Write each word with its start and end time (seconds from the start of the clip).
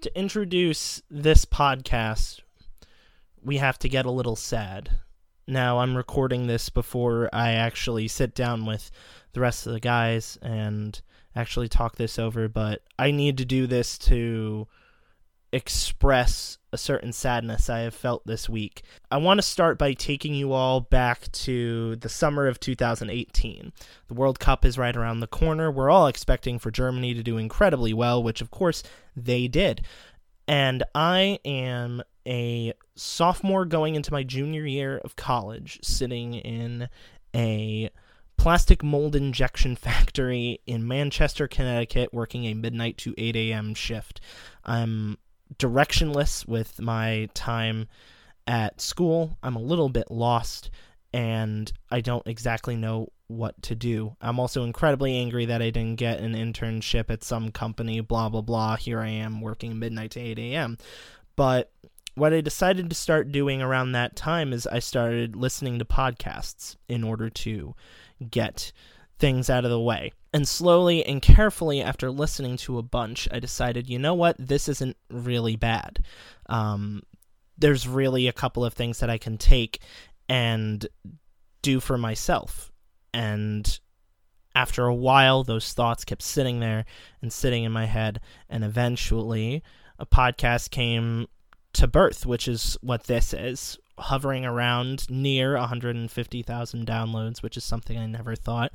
to 0.00 0.18
introduce 0.18 1.02
this 1.10 1.44
podcast, 1.44 2.40
we 3.42 3.56
have 3.58 3.78
to 3.80 3.88
get 3.88 4.06
a 4.06 4.10
little 4.10 4.36
sad. 4.36 4.90
Now, 5.46 5.78
I'm 5.78 5.96
recording 5.96 6.46
this 6.46 6.68
before 6.68 7.28
I 7.32 7.52
actually 7.52 8.06
sit 8.08 8.34
down 8.34 8.66
with 8.66 8.90
the 9.32 9.40
rest 9.40 9.66
of 9.66 9.72
the 9.72 9.80
guys 9.80 10.38
and 10.42 11.00
actually 11.34 11.68
talk 11.68 11.96
this 11.96 12.18
over, 12.18 12.48
but 12.48 12.82
I 12.98 13.10
need 13.10 13.38
to 13.38 13.44
do 13.44 13.66
this 13.66 13.98
to 13.98 14.68
express 15.52 16.58
a 16.72 16.78
certain 16.78 17.12
sadness 17.12 17.70
I 17.70 17.80
have 17.80 17.94
felt 17.94 18.26
this 18.26 18.48
week. 18.48 18.82
I 19.10 19.16
want 19.16 19.38
to 19.38 19.42
start 19.42 19.78
by 19.78 19.94
taking 19.94 20.34
you 20.34 20.52
all 20.52 20.80
back 20.80 21.32
to 21.32 21.96
the 21.96 22.08
summer 22.08 22.46
of 22.46 22.60
2018. 22.60 23.72
The 24.08 24.14
World 24.14 24.38
Cup 24.38 24.64
is 24.64 24.76
right 24.76 24.96
around 24.96 25.20
the 25.20 25.26
corner. 25.26 25.70
We're 25.70 25.90
all 25.90 26.06
expecting 26.06 26.58
for 26.58 26.70
Germany 26.70 27.14
to 27.14 27.22
do 27.22 27.38
incredibly 27.38 27.94
well, 27.94 28.22
which 28.22 28.40
of 28.40 28.50
course 28.50 28.82
they 29.16 29.48
did. 29.48 29.82
And 30.46 30.82
I 30.94 31.38
am 31.44 32.02
a 32.26 32.74
sophomore 32.94 33.64
going 33.64 33.94
into 33.94 34.12
my 34.12 34.22
junior 34.22 34.66
year 34.66 34.98
of 34.98 35.16
college, 35.16 35.78
sitting 35.82 36.34
in 36.34 36.88
a 37.34 37.90
plastic 38.36 38.82
mold 38.82 39.16
injection 39.16 39.76
factory 39.76 40.60
in 40.66 40.86
Manchester, 40.86 41.48
Connecticut, 41.48 42.12
working 42.12 42.44
a 42.44 42.54
midnight 42.54 42.98
to 42.98 43.14
8 43.16 43.34
a.m. 43.36 43.74
shift. 43.74 44.20
I'm 44.64 45.16
directionless 45.56 46.46
with 46.46 46.80
my 46.80 47.28
time 47.34 47.88
at 48.46 48.80
school. 48.80 49.36
I'm 49.42 49.56
a 49.56 49.62
little 49.62 49.88
bit 49.88 50.10
lost 50.10 50.70
and 51.12 51.72
I 51.90 52.00
don't 52.00 52.26
exactly 52.26 52.76
know 52.76 53.08
what 53.28 53.60
to 53.62 53.74
do. 53.74 54.16
I'm 54.20 54.38
also 54.40 54.64
incredibly 54.64 55.16
angry 55.16 55.46
that 55.46 55.62
I 55.62 55.70
didn't 55.70 55.96
get 55.96 56.20
an 56.20 56.34
internship 56.34 57.10
at 57.10 57.24
some 57.24 57.50
company, 57.50 58.00
blah, 58.00 58.28
blah, 58.28 58.40
blah. 58.40 58.76
Here 58.76 59.00
I 59.00 59.08
am 59.08 59.40
working 59.40 59.78
midnight 59.78 60.12
to 60.12 60.20
8 60.20 60.38
a.m. 60.38 60.78
But 61.36 61.70
what 62.14 62.32
I 62.32 62.40
decided 62.40 62.90
to 62.90 62.96
start 62.96 63.30
doing 63.30 63.62
around 63.62 63.92
that 63.92 64.16
time 64.16 64.52
is 64.52 64.66
I 64.66 64.80
started 64.80 65.36
listening 65.36 65.78
to 65.78 65.84
podcasts 65.84 66.76
in 66.88 67.04
order 67.04 67.30
to 67.30 67.74
get 68.30 68.72
things 69.18 69.50
out 69.50 69.64
of 69.64 69.70
the 69.70 69.80
way. 69.80 70.12
And 70.32 70.46
slowly 70.46 71.04
and 71.04 71.22
carefully, 71.22 71.82
after 71.82 72.10
listening 72.10 72.56
to 72.58 72.78
a 72.78 72.82
bunch, 72.82 73.28
I 73.32 73.40
decided, 73.40 73.88
you 73.88 73.98
know 73.98 74.14
what, 74.14 74.36
this 74.38 74.68
isn't 74.68 74.96
really 75.10 75.56
bad. 75.56 76.04
Um, 76.46 77.02
there's 77.56 77.88
really 77.88 78.28
a 78.28 78.32
couple 78.32 78.64
of 78.64 78.74
things 78.74 79.00
that 79.00 79.10
I 79.10 79.18
can 79.18 79.38
take 79.38 79.80
and 80.28 80.86
do 81.62 81.80
for 81.80 81.96
myself. 81.96 82.70
And 83.12 83.78
after 84.54 84.84
a 84.84 84.94
while, 84.94 85.44
those 85.44 85.72
thoughts 85.72 86.04
kept 86.04 86.22
sitting 86.22 86.60
there 86.60 86.84
and 87.22 87.32
sitting 87.32 87.64
in 87.64 87.72
my 87.72 87.86
head. 87.86 88.20
And 88.48 88.62
eventually, 88.62 89.62
a 89.98 90.06
podcast 90.06 90.70
came 90.70 91.26
to 91.72 91.86
birth, 91.86 92.26
which 92.26 92.46
is 92.46 92.76
what 92.82 93.04
this 93.04 93.32
is, 93.32 93.78
hovering 93.98 94.44
around 94.44 95.08
near 95.10 95.56
150,000 95.56 96.86
downloads, 96.86 97.42
which 97.42 97.56
is 97.56 97.64
something 97.64 97.98
I 97.98 98.06
never 98.06 98.36
thought 98.36 98.72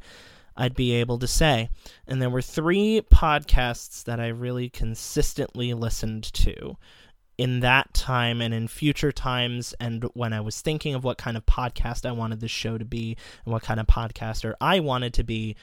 I'd 0.56 0.76
be 0.76 0.94
able 0.94 1.20
to 1.20 1.28
say. 1.28 1.70
And 2.08 2.22
there 2.22 2.30
were 2.30 2.42
three 2.42 3.02
podcasts 3.12 4.04
that 4.04 4.20
I 4.20 4.28
really 4.28 4.70
consistently 4.70 5.74
listened 5.74 6.24
to 6.34 6.78
in 7.38 7.62
that 7.62 7.94
time 7.94 8.42
and 8.42 8.54
in 8.54 8.68
future 8.68 9.12
times 9.12 9.74
and 9.80 10.04
when 10.14 10.34
I 10.34 10.42
was 10.42 10.62
thinking 10.62 10.94
of 10.94 11.04
what 11.04 11.18
kind 11.18 11.36
of 11.36 11.46
podcast 11.46 12.06
I 12.06 12.12
wanted 12.12 12.40
this 12.40 12.52
show 12.52 12.78
to 12.78 12.86
be 12.86 13.18
and 13.44 13.52
what 13.52 13.64
kind 13.64 13.80
of 13.80 13.88
podcaster 13.88 14.54
I 14.62 14.80
wanted 14.80 15.16
to 15.16 15.24
be 15.24 15.56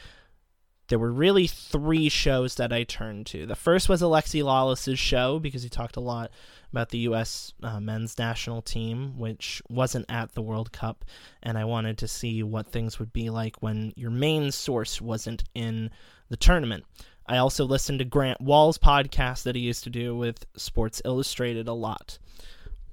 there 0.91 0.99
were 0.99 1.13
really 1.13 1.47
three 1.47 2.09
shows 2.09 2.57
that 2.57 2.73
I 2.73 2.83
turned 2.83 3.27
to. 3.27 3.47
The 3.47 3.55
first 3.55 3.89
was 3.89 4.03
Alexi 4.03 4.43
Lalas's 4.43 4.99
show 4.99 5.39
because 5.39 5.63
he 5.63 5.69
talked 5.69 5.97
a 5.97 6.01
lot 6.01 6.33
about 6.73 6.89
the 6.91 6.99
U.S. 6.99 7.53
Uh, 7.63 7.79
men's 7.79 8.19
national 8.19 8.61
team, 8.61 9.17
which 9.17 9.63
wasn't 9.71 10.07
at 10.09 10.35
the 10.35 10.43
World 10.43 10.73
Cup, 10.73 11.05
and 11.45 11.57
I 11.57 11.65
wanted 11.65 11.97
to 11.99 12.09
see 12.09 12.43
what 12.43 12.67
things 12.67 12.99
would 12.99 13.13
be 13.13 13.31
like 13.31 13.63
when 13.63 13.93
your 13.95 14.11
main 14.11 14.51
source 14.51 15.01
wasn't 15.01 15.45
in 15.55 15.91
the 16.29 16.37
tournament. 16.37 16.85
I 17.25 17.37
also 17.37 17.65
listened 17.65 18.01
to 18.01 18.05
Grant 18.05 18.41
Wahl's 18.41 18.79
podcast 18.79 19.45
that 19.45 19.55
he 19.55 19.63
used 19.63 19.85
to 19.85 19.91
do 19.91 20.17
with 20.17 20.45
Sports 20.57 21.01
Illustrated 21.05 21.69
a 21.69 21.73
lot. 21.73 22.19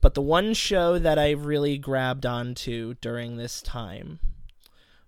But 0.01 0.13
the 0.13 0.21
one 0.21 0.53
show 0.53 0.99
that 0.99 1.17
I 1.17 1.31
really 1.31 1.79
grabbed 1.79 2.27
onto 2.27 2.93
during 3.01 3.37
this 3.37 3.63
time 3.63 4.19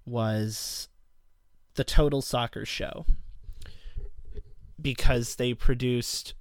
was 0.07 0.88
the 1.75 1.83
Total 1.83 2.21
Soccer 2.21 2.65
Show 2.65 3.05
because 4.81 5.35
they 5.35 5.53
produced 5.53 6.33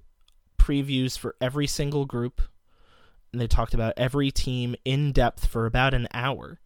previews 0.59 1.19
for 1.19 1.35
every 1.41 1.67
single 1.67 2.05
group 2.05 2.43
and 3.33 3.41
they 3.41 3.47
talked 3.47 3.75
about 3.75 3.95
every 3.97 4.31
team 4.31 4.75
in 4.85 5.13
depth 5.13 5.47
for 5.47 5.67
about 5.67 5.95
an 5.95 6.09
hour 6.15 6.61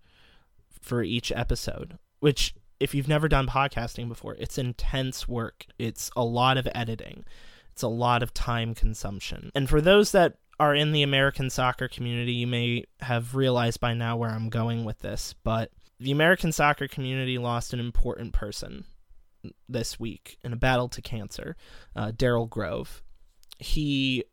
for 0.81 1.03
each 1.03 1.33
episode, 1.33 1.99
which 2.21 2.55
if 2.81 2.95
you've 2.95 3.09
never 3.09 3.29
done 3.29 3.47
podcasting 3.47 4.09
before, 4.09 4.35
it's 4.35 4.59
intense 4.59 5.29
work. 5.29 5.67
It's 5.79 6.11
a 6.17 6.25
lot 6.25 6.57
of 6.57 6.69
editing. 6.75 7.25
It's 7.73 7.83
a 7.83 7.89
lot 7.89 8.23
of 8.23 8.35
time 8.35 8.75
consumption. 8.75 9.51
And 9.55 9.69
for 9.69 9.81
those 9.81 10.13
that 10.13 10.35
are 10.59 10.75
in 10.75 10.93
the 10.93 11.03
American 11.03 11.49
soccer 11.49 11.89
community, 11.89 12.33
you 12.33 12.47
may 12.47 12.85
have 13.01 13.35
realized 13.35 13.81
by 13.81 13.95
now 13.95 14.17
where 14.17 14.31
I'm 14.31 14.49
going 14.49 14.85
with 14.85 14.99
this, 15.01 15.35
but 15.45 15.71
the 16.03 16.11
American 16.13 16.53
soccer 16.53 16.89
community 16.89 17.39
lost 17.39 17.73
an 17.73 17.81
important 17.81 18.33
person 18.33 18.85
this 19.69 19.99
week 19.99 20.39
in 20.45 20.53
a 20.53 20.57
battle 20.57 20.89
to 20.89 21.03
cancer, 21.03 21.57
uh, 21.97 22.13
Daryl 22.13 22.49
Grove. 22.49 23.03
He 23.59 24.25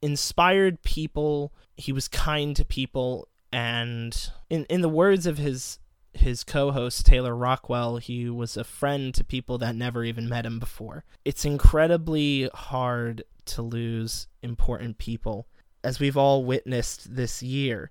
inspired 0.00 0.82
people. 0.82 1.52
He 1.76 1.92
was 1.92 2.08
kind 2.08 2.54
to 2.56 2.64
people, 2.64 3.28
and 3.52 4.30
in 4.48 4.64
in 4.66 4.80
the 4.80 4.88
words 4.88 5.26
of 5.26 5.38
his 5.38 5.78
his 6.14 6.44
co-host 6.44 7.06
Taylor 7.06 7.34
Rockwell, 7.34 7.98
he 7.98 8.28
was 8.28 8.56
a 8.56 8.64
friend 8.64 9.14
to 9.14 9.24
people 9.24 9.58
that 9.58 9.76
never 9.76 10.04
even 10.04 10.28
met 10.28 10.46
him 10.46 10.58
before. 10.58 11.04
It's 11.24 11.44
incredibly 11.44 12.48
hard 12.54 13.24
to 13.46 13.62
lose 13.62 14.26
important 14.42 14.98
people, 14.98 15.46
as 15.84 16.00
we've 16.00 16.16
all 16.16 16.44
witnessed 16.44 17.14
this 17.14 17.42
year, 17.42 17.90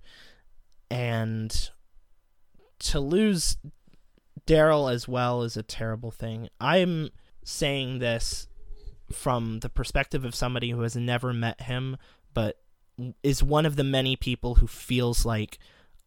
and 0.89 1.69
to 2.79 2.99
lose 2.99 3.57
Daryl 4.45 4.91
as 4.91 5.07
well 5.07 5.43
is 5.43 5.57
a 5.57 5.63
terrible 5.63 6.11
thing. 6.11 6.49
I'm 6.59 7.09
saying 7.43 7.99
this 7.99 8.47
from 9.11 9.59
the 9.59 9.69
perspective 9.69 10.25
of 10.25 10.35
somebody 10.35 10.71
who 10.71 10.81
has 10.81 10.95
never 10.95 11.33
met 11.33 11.61
him, 11.61 11.97
but 12.33 12.59
is 13.23 13.43
one 13.43 13.65
of 13.65 13.75
the 13.75 13.83
many 13.83 14.15
people 14.15 14.55
who 14.55 14.67
feels 14.67 15.25
like 15.25 15.59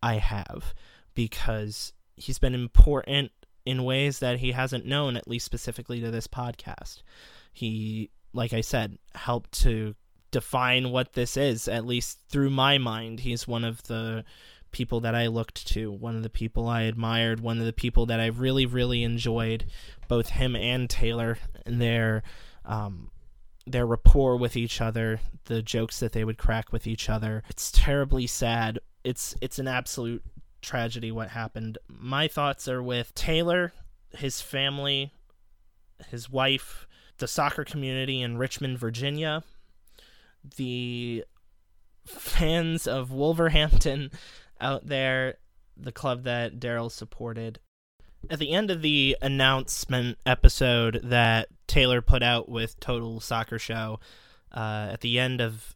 I 0.02 0.14
have 0.14 0.74
because 1.14 1.92
he's 2.16 2.38
been 2.38 2.54
important 2.54 3.32
in 3.64 3.84
ways 3.84 4.18
that 4.20 4.38
he 4.38 4.52
hasn't 4.52 4.86
known, 4.86 5.16
at 5.16 5.28
least 5.28 5.44
specifically 5.44 6.00
to 6.00 6.10
this 6.10 6.26
podcast. 6.26 7.02
He, 7.52 8.10
like 8.32 8.52
I 8.52 8.60
said, 8.60 8.98
helped 9.14 9.52
to 9.62 9.94
define 10.30 10.90
what 10.90 11.12
this 11.12 11.36
is, 11.36 11.68
at 11.68 11.86
least 11.86 12.20
through 12.28 12.50
my 12.50 12.78
mind. 12.78 13.20
He's 13.20 13.46
one 13.46 13.64
of 13.64 13.82
the 13.84 14.24
people 14.72 15.00
that 15.00 15.14
I 15.14 15.26
looked 15.26 15.66
to, 15.68 15.90
one 15.90 16.16
of 16.16 16.22
the 16.22 16.30
people 16.30 16.68
I 16.68 16.82
admired, 16.82 17.40
one 17.40 17.58
of 17.58 17.66
the 17.66 17.72
people 17.72 18.06
that 18.06 18.20
I 18.20 18.26
really, 18.26 18.66
really 18.66 19.02
enjoyed, 19.02 19.66
both 20.08 20.30
him 20.30 20.54
and 20.54 20.88
Taylor 20.88 21.38
and 21.66 21.80
their 21.80 22.22
um, 22.64 23.10
their 23.66 23.86
rapport 23.86 24.36
with 24.36 24.56
each 24.56 24.80
other, 24.80 25.20
the 25.44 25.62
jokes 25.62 26.00
that 26.00 26.12
they 26.12 26.24
would 26.24 26.38
crack 26.38 26.72
with 26.72 26.86
each 26.86 27.08
other. 27.08 27.42
It's 27.48 27.70
terribly 27.70 28.26
sad. 28.26 28.78
It's 29.04 29.34
it's 29.40 29.58
an 29.58 29.68
absolute 29.68 30.22
tragedy 30.62 31.10
what 31.10 31.30
happened. 31.30 31.78
My 31.88 32.28
thoughts 32.28 32.68
are 32.68 32.82
with 32.82 33.14
Taylor, 33.14 33.72
his 34.10 34.40
family, 34.40 35.12
his 36.08 36.30
wife, 36.30 36.86
the 37.18 37.28
soccer 37.28 37.64
community 37.64 38.20
in 38.20 38.38
Richmond, 38.38 38.78
Virginia, 38.78 39.42
the 40.56 41.24
fans 42.04 42.86
of 42.86 43.12
Wolverhampton 43.12 44.10
out 44.60 44.86
there, 44.86 45.36
the 45.76 45.92
club 45.92 46.24
that 46.24 46.58
Daryl 46.60 46.90
supported. 46.90 47.58
At 48.28 48.38
the 48.38 48.52
end 48.52 48.70
of 48.70 48.82
the 48.82 49.16
announcement 49.22 50.18
episode 50.26 51.00
that 51.04 51.48
Taylor 51.66 52.02
put 52.02 52.22
out 52.22 52.48
with 52.48 52.78
Total 52.80 53.18
Soccer 53.20 53.58
Show, 53.58 53.98
uh, 54.54 54.88
at 54.92 55.00
the 55.00 55.18
end 55.18 55.40
of 55.40 55.74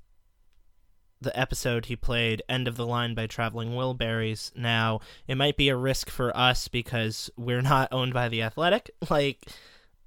the 1.20 1.38
episode, 1.38 1.86
he 1.86 1.96
played 1.96 2.42
End 2.48 2.68
of 2.68 2.76
the 2.76 2.86
Line 2.86 3.14
by 3.14 3.26
Traveling 3.26 3.70
Wilburys. 3.70 4.54
Now, 4.54 5.00
it 5.26 5.36
might 5.36 5.56
be 5.56 5.70
a 5.70 5.76
risk 5.76 6.10
for 6.10 6.36
us 6.36 6.68
because 6.68 7.30
we're 7.36 7.62
not 7.62 7.88
owned 7.92 8.12
by 8.12 8.28
The 8.28 8.42
Athletic, 8.42 8.90
like 9.10 9.46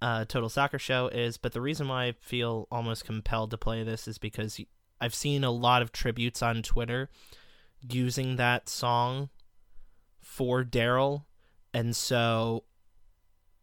uh, 0.01 0.25
Total 0.25 0.49
Soccer 0.49 0.79
Show 0.79 1.07
is, 1.07 1.37
but 1.37 1.53
the 1.53 1.61
reason 1.61 1.87
why 1.87 2.05
I 2.05 2.11
feel 2.21 2.67
almost 2.71 3.05
compelled 3.05 3.51
to 3.51 3.57
play 3.57 3.83
this 3.83 4.07
is 4.07 4.17
because 4.17 4.59
I've 5.01 5.15
seen 5.15 5.43
a 5.43 5.51
lot 5.51 5.81
of 5.81 5.91
tributes 5.91 6.41
on 6.41 6.61
Twitter 6.61 7.09
using 7.89 8.35
that 8.35 8.69
song 8.69 9.29
for 10.21 10.63
Daryl, 10.63 11.25
and 11.73 11.95
so 11.95 12.63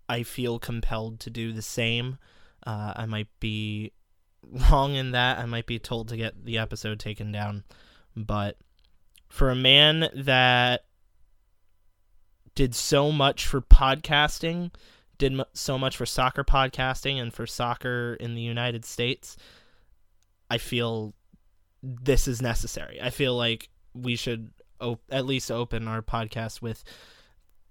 I 0.08 0.22
feel 0.22 0.58
compelled 0.58 1.20
to 1.20 1.30
do 1.30 1.52
the 1.52 1.62
same. 1.62 2.18
Uh, 2.66 2.92
I 2.96 3.06
might 3.06 3.28
be 3.40 3.92
wrong 4.70 4.94
in 4.94 5.12
that, 5.12 5.38
I 5.38 5.46
might 5.46 5.66
be 5.66 5.78
told 5.78 6.08
to 6.08 6.16
get 6.16 6.44
the 6.44 6.58
episode 6.58 7.00
taken 7.00 7.32
down. 7.32 7.64
But 8.16 8.58
for 9.28 9.50
a 9.50 9.56
man 9.56 10.08
that 10.14 10.84
did 12.54 12.74
so 12.74 13.10
much 13.10 13.46
for 13.46 13.60
podcasting, 13.60 14.70
did 15.18 15.40
so 15.52 15.78
much 15.78 15.96
for 15.96 16.06
soccer 16.06 16.44
podcasting 16.44 17.20
and 17.20 17.32
for 17.32 17.46
soccer 17.46 18.14
in 18.20 18.34
the 18.34 18.42
United 18.42 18.84
States, 18.84 19.36
I 20.50 20.58
feel 20.58 21.14
this 21.82 22.28
is 22.28 22.40
necessary. 22.40 23.00
I 23.00 23.10
feel 23.10 23.36
like 23.36 23.68
we 23.94 24.16
should 24.16 24.50
op- 24.80 25.02
at 25.10 25.26
least 25.26 25.50
open 25.50 25.88
our 25.88 26.02
podcast 26.02 26.60
with 26.60 26.84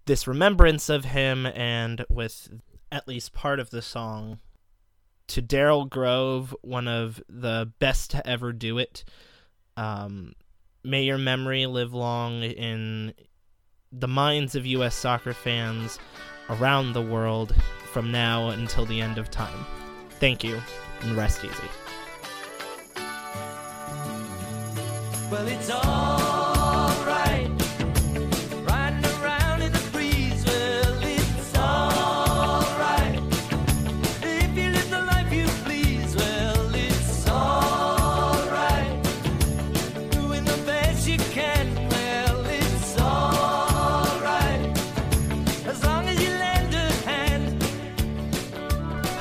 this 0.06 0.28
remembrance 0.28 0.90
of 0.90 1.06
him 1.06 1.46
and 1.46 2.06
with 2.10 2.50
at 2.92 3.08
least 3.08 3.34
part 3.34 3.60
of 3.60 3.70
the 3.70 3.82
song 3.82 4.40
to 5.28 5.42
Daryl 5.42 5.90
Grove, 5.90 6.56
one 6.62 6.88
of 6.88 7.22
the 7.30 7.72
best 7.80 8.12
to 8.12 8.28
ever 8.28 8.52
do 8.52 8.78
it. 8.78 9.04
Um, 9.78 10.34
may 10.84 11.04
your 11.04 11.18
memory 11.18 11.66
live 11.66 11.94
long 11.94 12.44
in 12.44 13.14
the 13.92 14.08
minds 14.08 14.56
of 14.56 14.66
U.S. 14.66 14.96
soccer 14.96 15.34
fans 15.34 16.00
around 16.50 16.94
the 16.94 17.02
world 17.02 17.56
from 17.92 18.12
now 18.12 18.50
until 18.50 18.86
the 18.86 19.00
end 19.00 19.18
of 19.18 19.32
time. 19.32 19.66
Thank 20.20 20.44
you, 20.44 20.62
and 21.02 21.16
rest 21.16 21.44
easy. 21.44 21.54
Well, 25.32 25.48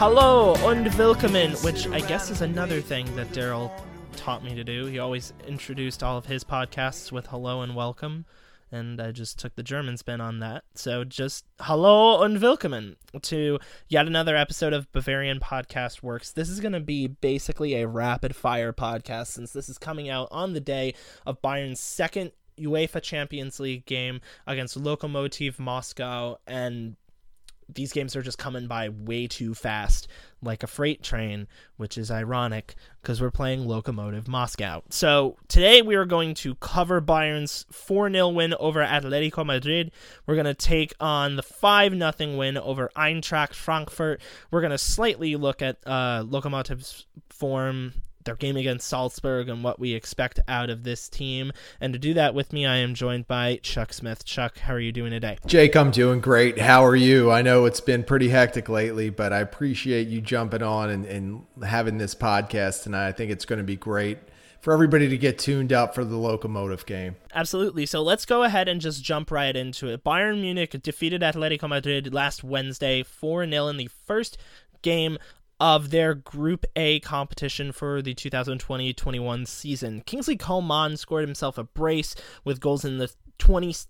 Hello 0.03 0.57
und 0.65 0.93
willkommen, 0.99 1.53
which 1.63 1.87
I 1.87 2.01
guess 2.01 2.29
is 2.29 2.41
another 2.41 2.81
thing 2.81 3.07
that 3.15 3.29
Daryl 3.29 3.71
taught 4.17 4.43
me 4.43 4.53
to 4.57 4.65
do. 4.65 4.87
He 4.87 4.99
always 4.99 5.33
introduced 5.47 6.03
all 6.03 6.19
of 6.19 6.27
his 6.27 6.43
podcasts 6.43 7.13
with 7.13 7.29
hello 7.29 7.61
and 7.61 7.77
welcome, 7.77 8.25
and 8.73 9.01
I 9.01 9.13
just 9.13 9.39
took 9.39 9.55
the 9.55 9.63
German 9.63 9.97
spin 9.97 10.21
on 10.21 10.41
that. 10.41 10.65
So 10.75 11.05
just 11.05 11.45
hello 11.61 12.21
und 12.21 12.41
willkommen 12.41 12.97
to 13.23 13.61
yet 13.87 14.09
another 14.09 14.35
episode 14.35 14.73
of 14.73 14.91
Bavarian 14.91 15.39
Podcast 15.39 16.03
Works. 16.03 16.33
This 16.33 16.49
is 16.49 16.59
going 16.59 16.73
to 16.73 16.81
be 16.81 17.07
basically 17.07 17.77
a 17.77 17.87
rapid 17.87 18.35
fire 18.35 18.73
podcast 18.73 19.29
since 19.29 19.53
this 19.53 19.69
is 19.69 19.79
coming 19.79 20.09
out 20.09 20.27
on 20.33 20.53
the 20.53 20.61
day 20.61 20.95
of 21.25 21.41
Bayern's 21.43 21.79
second 21.79 22.33
UEFA 22.59 23.01
Champions 23.01 23.61
League 23.61 23.87
game 23.87 24.21
against 24.49 24.77
Lokomotiv 24.77 25.61
Moscow 25.61 26.39
and 26.45 26.97
these 27.75 27.93
games 27.93 28.17
are 28.17 28.23
just 28.23 28.39
coming 28.39 28.67
by 28.67 28.89
way 28.89 29.27
too 29.27 29.55
fast, 29.55 30.09
like 30.43 30.63
a 30.63 30.67
freight 30.67 31.03
train, 31.03 31.47
which 31.77 31.97
is 31.97 32.11
ironic 32.11 32.75
because 33.01 33.21
we're 33.21 33.31
playing 33.31 33.65
Lokomotiv 33.65 34.29
Moscow. 34.29 34.83
So 34.91 35.37
today 35.49 35.83
we 35.83 35.95
are 35.95 36.05
going 36.05 36.35
to 36.35 36.55
cover 36.57 37.01
Bayern's 37.01 37.67
4 37.71 38.11
0 38.11 38.29
win 38.29 38.55
over 38.59 38.85
Atletico 38.85 39.45
Madrid. 39.45 39.91
We're 40.27 40.35
going 40.35 40.45
to 40.47 40.55
take 40.55 40.95
on 41.01 41.37
the 41.37 41.43
5 41.43 41.93
0 41.93 42.37
win 42.37 42.57
over 42.59 42.91
Eintracht 42.97 43.55
Frankfurt. 43.55 44.21
We're 44.51 44.61
going 44.61 44.71
to 44.71 44.79
slightly 44.79 45.37
look 45.37 45.63
at 45.63 45.79
uh, 45.87 46.25
Lokomotiv's 46.25 47.07
form 47.29 47.95
their 48.25 48.37
game 48.37 48.57
against 48.57 48.89
Salzburg 48.89 49.49
and 49.49 49.63
what 49.65 49.79
we 49.79 49.95
expect 49.95 50.41
out 50.49 50.71
of 50.71 50.85
this 50.85 51.09
team. 51.09 51.53
And 51.81 51.93
to 51.93 51.99
do 51.99 52.15
that 52.15 52.35
with 52.35 52.53
me, 52.53 52.67
I 52.67 52.77
am 52.77 52.95
joined 52.95 53.27
by 53.27 53.61
Chuck 53.63 53.93
Smith. 53.93 54.25
Chuck, 54.25 54.59
how 54.59 54.75
are 54.75 54.81
you 54.81 54.93
doing 54.93 55.11
today? 55.11 55.39
Jake, 55.47 55.77
I'm 55.77 55.91
doing 55.91 56.21
great. 56.21 56.59
How 56.59 56.85
are 56.85 56.97
you? 56.97 57.31
I 57.31 57.43
know 57.43 57.65
it's 57.65 57.81
been 57.81 58.05
pretty 58.05 58.29
hectic 58.29 58.69
lately, 58.69 59.11
but 59.11 59.33
I 59.33 59.41
appreciate 59.41 60.09
you 60.09 60.21
jumping 60.21 60.63
on 60.63 60.91
and, 60.91 61.05
and 61.05 61.47
having 61.65 61.99
this 61.99 62.15
podcast 62.15 62.83
tonight. 62.83 63.09
I 63.09 63.13
think 63.13 63.31
it's 63.31 63.45
going 63.45 63.59
to 63.59 63.65
be 63.65 63.77
great 63.77 64.19
for 64.63 64.73
everybody 64.73 65.09
to 65.09 65.19
get 65.19 65.41
tuned 65.41 65.73
up 65.73 65.93
for 65.93 66.05
the 66.05 66.17
locomotive 66.17 66.87
game. 66.87 67.17
Absolutely. 67.35 67.85
So 67.85 68.01
let's 68.01 68.25
go 68.25 68.45
ahead 68.45 68.69
and 68.69 68.81
just 68.81 69.03
jump 69.03 69.33
right 69.33 69.55
into 69.55 69.89
it. 69.89 70.05
Bayern 70.05 70.41
Munich 70.41 70.81
defeated 70.83 71.21
Atletico 71.21 71.69
Madrid 71.69 72.15
last 72.15 72.45
Wednesday 72.45 73.03
4 73.03 73.49
0 73.49 73.67
in 73.67 73.77
the 73.77 73.89
first 74.07 74.39
game 74.81 75.19
of 75.63 75.91
their 75.91 76.13
Group 76.13 76.67
A 76.75 76.99
competition 76.99 77.71
for 77.71 78.03
the 78.03 78.17
2020-21 78.17 79.47
season. 79.47 80.01
Kingsley 80.05 80.37
Coman 80.37 80.97
scored 80.97 81.25
himself 81.25 81.57
a 81.57 81.63
brace 81.63 82.17
with 82.45 82.59
goals 82.59 82.85
in 82.85 82.99
the 82.99 83.13
28th 83.39 83.87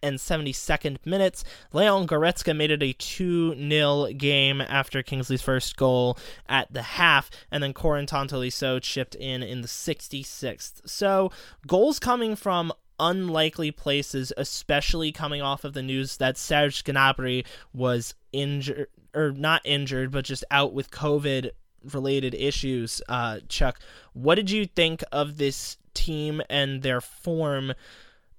and 0.00 0.18
72nd 0.18 1.04
minutes. 1.04 1.42
Leon 1.72 2.06
Goretzka 2.06 2.54
made 2.54 2.70
it 2.70 2.84
a 2.84 2.94
2-0 2.94 4.16
game 4.16 4.60
after 4.60 5.02
Kingsley's 5.02 5.42
first 5.42 5.76
goal 5.76 6.16
at 6.48 6.72
the 6.72 6.82
half, 6.82 7.30
and 7.50 7.64
then 7.64 7.74
Corentin 7.74 8.28
Tolisso 8.28 8.80
chipped 8.80 9.16
in 9.16 9.42
in 9.42 9.62
the 9.62 9.68
66th. 9.68 10.88
So, 10.88 11.32
goals 11.66 11.98
coming 11.98 12.36
from 12.36 12.72
unlikely 13.00 13.72
places, 13.72 14.32
especially 14.36 15.10
coming 15.10 15.42
off 15.42 15.64
of 15.64 15.72
the 15.72 15.82
news 15.82 16.18
that 16.18 16.38
Serge 16.38 16.84
Gnabry 16.84 17.44
was 17.72 18.14
injured 18.32 18.86
or 19.18 19.32
not 19.32 19.62
injured, 19.64 20.10
but 20.10 20.24
just 20.24 20.44
out 20.50 20.72
with 20.72 20.90
COVID 20.90 21.50
related 21.92 22.34
issues. 22.34 23.02
Uh, 23.08 23.40
Chuck, 23.48 23.80
what 24.12 24.36
did 24.36 24.50
you 24.50 24.66
think 24.66 25.02
of 25.12 25.36
this 25.36 25.76
team 25.94 26.40
and 26.48 26.82
their 26.82 27.00
form, 27.00 27.72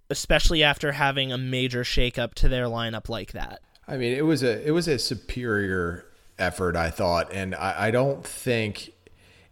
especially 0.09 0.63
after 0.63 0.93
having 0.93 1.31
a 1.31 1.37
major 1.37 1.83
shakeup 1.83 2.33
to 2.35 2.49
their 2.49 2.65
lineup 2.65 3.09
like 3.09 3.33
that? 3.33 3.61
I 3.87 3.97
mean, 3.97 4.13
it 4.13 4.25
was 4.25 4.43
a 4.43 4.65
it 4.65 4.71
was 4.71 4.87
a 4.87 4.99
superior 4.99 6.05
effort, 6.37 6.75
I 6.75 6.89
thought, 6.89 7.33
and 7.33 7.55
I, 7.55 7.87
I 7.87 7.91
don't 7.91 8.25
think 8.25 8.93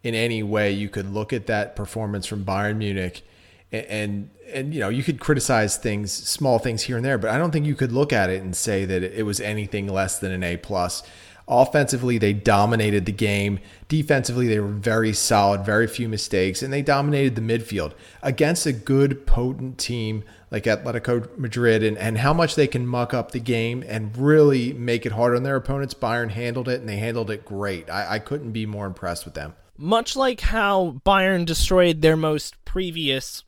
in 0.04 0.16
any 0.16 0.44
way 0.44 0.72
you 0.72 0.90
could 0.90 1.12
look 1.12 1.34
at 1.34 1.48
that 1.48 1.76
performance 1.76 2.26
from 2.26 2.46
Bayern 2.46 2.78
Munich 2.78 3.24
and, 3.72 4.30
and 4.54 4.74
you 4.74 4.80
know 4.80 4.90
you 4.90 5.04
could 5.04 5.20
criticize 5.20 5.76
things 5.78 6.12
small 6.12 6.58
things 6.58 6.84
here 6.84 6.96
and 6.96 7.06
there 7.06 7.18
but 7.18 7.30
i 7.30 7.38
don't 7.38 7.52
think 7.52 7.66
you 7.66 7.76
could 7.76 7.92
look 7.92 8.14
at 8.14 8.30
it 8.30 8.42
and 8.42 8.56
say 8.56 8.86
that 8.86 9.04
it 9.04 9.26
was 9.26 9.40
anything 9.40 9.88
less 9.88 10.20
than 10.20 10.32
an 10.32 10.44
a 10.44 10.58
plus. 10.58 11.04
Offensively 11.50 12.18
they 12.18 12.34
dominated 12.34 13.06
the 13.06 13.14
game. 13.14 13.60
Defensively 13.88 14.48
they 14.48 14.60
were 14.60 14.68
very 14.68 15.14
solid 15.14 15.66
very 15.66 15.88
few 15.88 16.10
mistakes 16.10 16.62
and 16.62 16.74
they 16.74 16.82
dominated 16.82 17.36
the 17.36 17.42
midfield. 17.42 17.94
Against 18.22 18.66
a 18.66 18.74
good 18.74 19.26
potent 19.26 19.78
team 19.78 20.24
like 20.52 20.64
atletico 20.64 21.38
madrid 21.38 21.84
and, 21.84 21.98
and 21.98 22.18
how 22.18 22.34
much 22.34 22.56
they 22.56 22.68
can 22.68 22.86
muck 22.86 23.14
up 23.14 23.32
the 23.32 23.40
game 23.40 23.84
and 23.88 24.16
really 24.18 24.74
make 24.74 25.06
it 25.06 25.14
hard 25.14 25.36
on 25.36 25.44
their 25.44 25.56
opponents 25.56 25.94
bayern 25.94 26.32
handled 26.32 26.68
it 26.68 26.80
and 26.80 26.90
they 26.90 26.98
handled 26.98 27.32
it 27.32 27.46
great. 27.46 27.90
I, 27.90 28.16
I 28.16 28.20
couldn't 28.20 28.52
be 28.52 28.66
more 28.66 28.86
impressed 28.86 29.24
with 29.24 29.34
them. 29.34 29.56
Much 29.78 30.16
like 30.16 30.42
how 30.42 31.02
bayern 31.06 31.46
destroyed 31.46 32.02
their 32.02 32.18
most 32.18 32.56
previous 32.66 33.44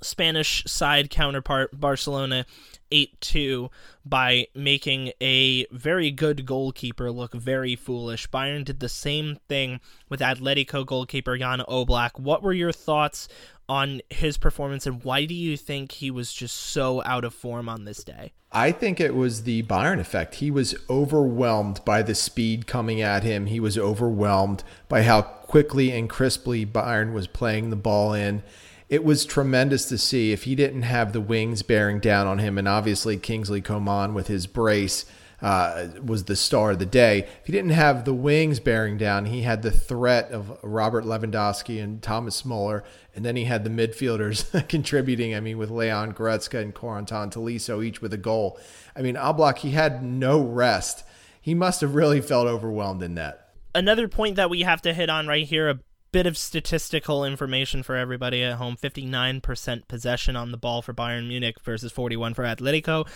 Spanish 0.00 0.64
side 0.66 1.10
counterpart 1.10 1.78
Barcelona 1.78 2.46
8 2.90 3.20
2 3.20 3.70
by 4.04 4.46
making 4.54 5.12
a 5.20 5.66
very 5.72 6.10
good 6.10 6.46
goalkeeper 6.46 7.10
look 7.10 7.34
very 7.34 7.74
foolish. 7.74 8.28
Bayern 8.30 8.64
did 8.64 8.80
the 8.80 8.88
same 8.88 9.38
thing 9.48 9.80
with 10.08 10.20
Atletico 10.20 10.86
goalkeeper 10.86 11.36
Jan 11.36 11.60
Oblak. 11.68 12.18
What 12.18 12.42
were 12.42 12.52
your 12.52 12.72
thoughts 12.72 13.28
on 13.68 14.00
his 14.10 14.38
performance 14.38 14.86
and 14.86 15.02
why 15.02 15.24
do 15.24 15.34
you 15.34 15.56
think 15.56 15.92
he 15.92 16.10
was 16.10 16.32
just 16.32 16.56
so 16.56 17.02
out 17.04 17.24
of 17.24 17.34
form 17.34 17.68
on 17.68 17.84
this 17.84 18.04
day? 18.04 18.32
I 18.52 18.70
think 18.70 19.00
it 19.00 19.14
was 19.14 19.42
the 19.42 19.64
Bayern 19.64 19.98
effect. 19.98 20.36
He 20.36 20.50
was 20.50 20.74
overwhelmed 20.88 21.84
by 21.84 22.02
the 22.02 22.14
speed 22.14 22.66
coming 22.66 23.00
at 23.00 23.24
him. 23.24 23.46
He 23.46 23.58
was 23.58 23.76
overwhelmed 23.76 24.62
by 24.88 25.02
how 25.02 25.22
quickly 25.22 25.90
and 25.90 26.08
crisply 26.08 26.64
Bayern 26.64 27.12
was 27.12 27.26
playing 27.26 27.70
the 27.70 27.76
ball 27.76 28.14
in 28.14 28.42
it 28.88 29.04
was 29.04 29.24
tremendous 29.24 29.86
to 29.86 29.98
see 29.98 30.32
if 30.32 30.44
he 30.44 30.54
didn't 30.54 30.82
have 30.82 31.12
the 31.12 31.20
wings 31.20 31.62
bearing 31.62 31.98
down 31.98 32.26
on 32.26 32.38
him, 32.38 32.56
and 32.58 32.68
obviously 32.68 33.16
Kingsley 33.16 33.60
Coman 33.60 34.14
with 34.14 34.28
his 34.28 34.46
brace 34.46 35.04
uh, 35.42 35.88
was 36.02 36.24
the 36.24 36.36
star 36.36 36.70
of 36.70 36.78
the 36.78 36.86
day. 36.86 37.20
If 37.40 37.46
he 37.46 37.52
didn't 37.52 37.70
have 37.70 38.04
the 38.04 38.14
wings 38.14 38.60
bearing 38.60 38.96
down, 38.96 39.26
he 39.26 39.42
had 39.42 39.62
the 39.62 39.70
threat 39.70 40.30
of 40.30 40.58
Robert 40.62 41.04
Lewandowski 41.04 41.82
and 41.82 42.00
Thomas 42.00 42.44
Muller, 42.44 42.84
and 43.14 43.24
then 43.24 43.36
he 43.36 43.44
had 43.44 43.64
the 43.64 43.70
midfielders 43.70 44.68
contributing. 44.68 45.34
I 45.34 45.40
mean, 45.40 45.58
with 45.58 45.70
Leon 45.70 46.14
Goretzka 46.14 46.60
and 46.60 46.74
Corentin 46.74 47.30
Tolisso 47.30 47.84
each 47.84 48.00
with 48.00 48.12
a 48.12 48.18
goal. 48.18 48.58
I 48.94 49.02
mean, 49.02 49.16
Oblak, 49.16 49.58
he 49.58 49.72
had 49.72 50.02
no 50.02 50.40
rest. 50.40 51.04
He 51.40 51.54
must 51.54 51.80
have 51.80 51.94
really 51.94 52.20
felt 52.20 52.46
overwhelmed 52.46 53.02
in 53.02 53.14
that. 53.16 53.50
Another 53.74 54.08
point 54.08 54.36
that 54.36 54.48
we 54.48 54.62
have 54.62 54.80
to 54.82 54.94
hit 54.94 55.10
on 55.10 55.26
right 55.26 55.46
here 55.46 55.80
bit 56.16 56.26
of 56.26 56.38
statistical 56.38 57.26
information 57.26 57.82
for 57.82 57.94
everybody 57.94 58.42
at 58.42 58.54
home 58.54 58.74
59% 58.74 59.86
possession 59.86 60.34
on 60.34 60.50
the 60.50 60.56
ball 60.56 60.80
for 60.80 60.94
Bayern 60.94 61.28
Munich 61.28 61.60
versus 61.62 61.92
41 61.92 62.32
for 62.32 62.44
Atletico. 62.44 63.06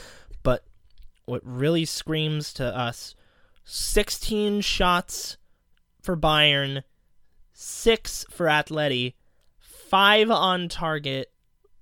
But 0.43 0.67
what 1.25 1.41
really 1.43 1.87
screams 1.87 2.53
to 2.53 2.77
us 2.77 3.15
16 3.65 4.61
shots 4.61 5.39
for 6.03 6.15
Bayern, 6.15 6.83
six 7.55 8.27
for 8.29 8.45
Atleti, 8.45 9.15
five 9.59 10.31
on 10.31 10.69
target 10.69 11.33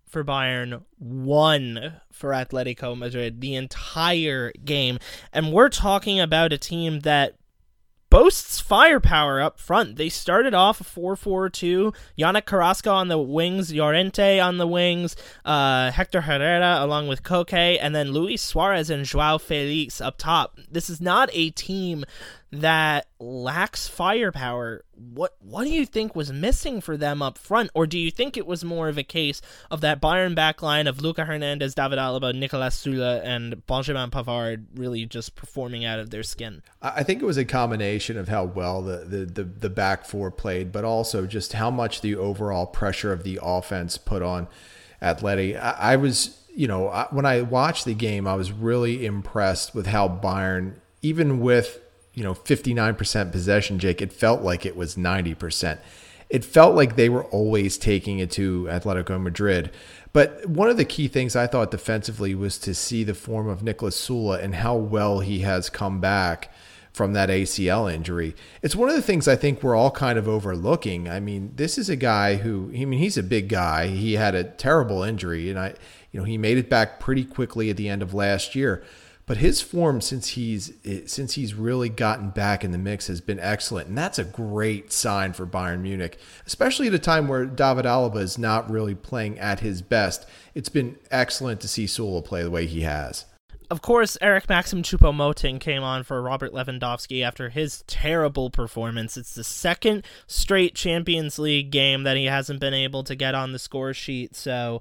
for 0.07 0.23
Bayern, 0.23 0.85
one 0.99 2.01
for 2.13 2.31
Atletico 2.31 2.97
Madrid 2.97 3.41
the 3.41 3.57
entire 3.57 4.53
game. 4.65 5.01
And 5.33 5.53
we're 5.53 5.69
talking 5.69 6.21
about 6.21 6.53
a 6.53 6.59
team 6.59 7.01
that 7.01 7.35
boasts 8.11 8.61
firepower 8.61 9.41
up 9.41 9.59
front. 9.59 9.97
They 9.97 10.09
started 10.09 10.55
off 10.55 10.81
4-4-2. 10.81 11.95
Yannick 12.19 12.47
Carrasco 12.47 12.93
on 12.93 13.09
the 13.09 13.19
wings, 13.19 13.73
Llorente 13.73 14.39
on 14.41 14.59
the 14.59 14.67
wings, 14.67 15.17
uh, 15.45 15.91
Hector 15.91 16.23
Herrera 16.23 16.79
along 16.81 17.09
with 17.09 17.23
Koke, 17.23 17.79
and 17.81 17.95
then 17.95 18.13
Luis 18.13 18.43
Suarez 18.43 18.91
and 18.91 19.05
Joao 19.05 19.39
Felix 19.39 20.01
up 20.01 20.19
top. 20.19 20.59
This 20.71 20.89
is 20.89 21.01
not 21.01 21.29
a 21.33 21.51
team 21.51 22.05
that 22.51 23.07
lacks 23.21 23.89
firepower. 23.89 24.85
What 24.95 25.37
what 25.41 25.65
do 25.65 25.71
you 25.71 25.85
think 25.85 26.17
was 26.17 26.33
missing 26.33 26.81
for 26.81 26.97
them 26.97 27.21
up 27.21 27.37
front, 27.37 27.71
or 27.75 27.87
do 27.87 27.99
you 27.99 28.11
think 28.11 28.37
it 28.37 28.47
was 28.47 28.65
more 28.65 28.89
of 28.89 28.97
a 28.97 29.03
case 29.03 29.43
of 29.71 29.83
that 29.83 30.01
Bayern 30.01 30.35
backline 30.35 30.89
of 30.89 31.03
Luca 31.03 31.27
Hernandez, 31.27 31.75
David 31.75 31.99
Alaba, 31.99 32.35
Nicolas 32.35 32.83
Süle, 32.83 33.23
and 33.23 33.67
Benjamin 33.67 34.11
Pavard 34.11 34.65
really 34.75 35.05
just 35.05 35.35
performing 35.35 35.85
out 35.85 35.99
of 35.99 36.11
their 36.11 36.23
skin? 36.23 36.63
I 36.81 37.03
think 37.03 37.21
it 37.21 37.27
was 37.27 37.37
a 37.37 37.45
combination 37.45 38.17
of 38.17 38.29
how 38.29 38.45
well 38.45 38.81
the 38.83 38.99
the 38.99 39.27
the, 39.27 39.45
the 39.45 39.71
back 39.71 40.07
four 40.07 40.31
played, 40.31 40.73
but 40.73 40.85
also 40.85 41.27
just 41.27 41.53
how 41.53 41.71
much 41.71 42.01
the 42.01 42.17
overall 42.17 42.67
pressure 42.67 43.13
of 43.13 43.25
the 43.25 43.39
offense 43.43 43.99
put 43.99 44.23
on 44.23 44.49
Atleti. 45.03 45.55
I, 45.61 45.93
I 45.93 45.97
was 45.97 46.35
you 46.55 46.67
know, 46.67 47.07
when 47.11 47.25
I 47.25 47.43
watched 47.43 47.85
the 47.85 47.95
game, 47.95 48.27
I 48.27 48.35
was 48.35 48.51
really 48.51 49.07
impressed 49.07 49.77
with 49.77 49.87
how 49.87 50.09
Bayern, 50.09 50.73
even 51.03 51.39
with 51.39 51.81
you 52.19 52.25
know 52.25 52.35
59% 52.35 53.31
possession, 53.31 53.79
Jake, 53.79 54.03
it 54.03 54.13
felt 54.13 54.43
like 54.43 54.67
it 54.67 54.77
was 54.77 54.97
90%. 54.97 55.79
It 56.29 56.45
felt 56.45 56.75
like 56.75 56.97
they 56.97 57.09
were 57.09 57.25
always 57.27 57.79
taking 57.79 58.19
it 58.19 58.33
to 58.33 58.65
Atletico 58.65 59.23
Madrid. 59.23 59.71
But 60.13 60.45
one 60.47 60.69
of 60.69 60.77
the 60.77 60.85
key 60.85 61.07
things 61.07 61.37
I 61.37 61.47
thought 61.47 61.71
defensively 61.71 62.35
was 62.35 62.59
to 62.59 62.75
see 62.75 63.05
the 63.05 63.15
form 63.15 63.49
of 63.49 63.63
Nicolas 63.63 63.97
Süle 63.97 64.43
and 64.43 64.57
how 64.57 64.75
well 64.75 65.21
he 65.21 65.41
has 65.41 65.71
come 65.71 66.01
back 66.01 66.53
from 66.93 67.13
that 67.13 67.29
ACL 67.29 67.93
injury. 67.93 68.35
It's 68.63 68.75
one 68.75 68.89
of 68.89 68.97
the 68.97 69.03
things 69.03 69.29
I 69.29 69.37
think 69.37 69.63
we're 69.63 69.77
all 69.77 69.93
kind 69.93 70.19
of 70.19 70.27
overlooking. 70.27 71.09
I 71.09 71.21
mean, 71.21 71.53
this 71.55 71.79
is 71.79 71.89
a 71.89 71.95
guy 71.95 72.35
who 72.35 72.73
I 72.75 72.85
mean, 72.85 72.99
he's 72.99 73.17
a 73.17 73.23
big 73.23 73.49
guy. 73.49 73.87
He 73.87 74.15
had 74.15 74.35
a 74.35 74.43
terrible 74.43 75.05
injury 75.05 75.51
and 75.51 75.59
I 75.59 75.75
you 76.11 76.19
know, 76.19 76.25
he 76.25 76.37
made 76.37 76.59
it 76.59 76.69
back 76.69 76.99
pretty 76.99 77.25
quickly 77.25 77.71
at 77.71 77.77
the 77.77 77.89
end 77.89 78.03
of 78.03 78.13
last 78.13 78.57
year. 78.57 78.83
But 79.29 79.37
his 79.37 79.61
form 79.61 80.01
since 80.01 80.29
he's 80.29 80.73
eh, 80.87 81.03
since 81.05 81.35
he's 81.35 81.53
really 81.53 81.91
gotten 81.91 82.31
back 82.31 82.65
in 82.65 82.73
the 82.73 82.79
mix 82.79 83.09
has 83.09 83.21
been 83.21 83.39
excellent, 83.39 83.89
and 83.89 83.99
that's 83.99 84.19
a 84.19 84.25
great 84.25 84.91
sign 84.91 85.35
for 85.35 85.47
Bayern 85.47 85.83
Munich, 85.83 86.19
especially 86.47 86.87
at 86.89 86.95
a 86.95 86.99
time 86.99 87.29
where 87.29 87.45
David 87.45 87.85
Alaba 87.85 88.23
is 88.23 88.39
not 88.39 88.71
really 88.71 88.95
playing 88.95 89.39
at 89.39 89.61
his 89.61 89.83
best. 89.83 90.27
It's 90.55 90.71
been 90.71 90.97
excellent 91.11 91.61
to 91.61 91.69
see 91.69 91.85
Süle 91.85 92.25
play 92.25 92.43
the 92.43 92.51
way 92.51 92.65
he 92.65 92.81
has. 92.81 93.27
Of 93.71 93.83
course, 93.83 94.17
Eric 94.23 94.49
Maxim 94.49 94.83
Choupo-Moting 94.83 95.59
came 95.61 95.83
on 95.83 96.05
for 96.05 96.23
Robert 96.23 96.55
Lewandowski 96.55 97.23
after 97.23 97.51
his 97.51 97.85
terrible 97.87 98.49
performance. 98.49 99.19
It's 99.19 99.35
the 99.35 99.45
second 99.45 100.07
straight 100.27 100.75
Champions 100.75 101.39
League 101.39 101.71
game 101.71 102.05
that 102.05 102.17
he 102.17 102.25
hasn't 102.25 102.61
been 102.61 102.73
able 102.73 103.05
to 103.05 103.15
get 103.15 103.35
on 103.35 103.53
the 103.53 103.59
score 103.59 103.93
sheet, 103.93 104.35
so 104.35 104.81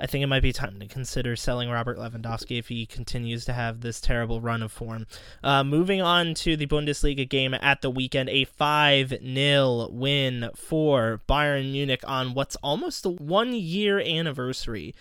I 0.00 0.06
think 0.06 0.22
it 0.22 0.28
might 0.28 0.42
be 0.42 0.52
time 0.52 0.78
to 0.80 0.86
consider 0.86 1.36
selling 1.36 1.70
Robert 1.70 1.98
Lewandowski 1.98 2.58
if 2.58 2.68
he 2.68 2.86
continues 2.86 3.44
to 3.46 3.52
have 3.52 3.80
this 3.80 4.00
terrible 4.00 4.40
run 4.40 4.62
of 4.62 4.72
form. 4.72 5.06
Uh, 5.42 5.64
moving 5.64 6.00
on 6.00 6.34
to 6.34 6.56
the 6.56 6.66
Bundesliga 6.66 7.28
game 7.28 7.54
at 7.54 7.82
the 7.82 7.90
weekend, 7.90 8.28
a 8.28 8.44
5 8.44 9.14
0 9.22 9.88
win 9.90 10.50
for 10.54 11.20
Bayern 11.28 11.72
Munich 11.72 12.02
on 12.06 12.34
what's 12.34 12.56
almost 12.56 13.02
the 13.02 13.10
one 13.10 13.54
year 13.54 13.98
anniversary 13.98 14.94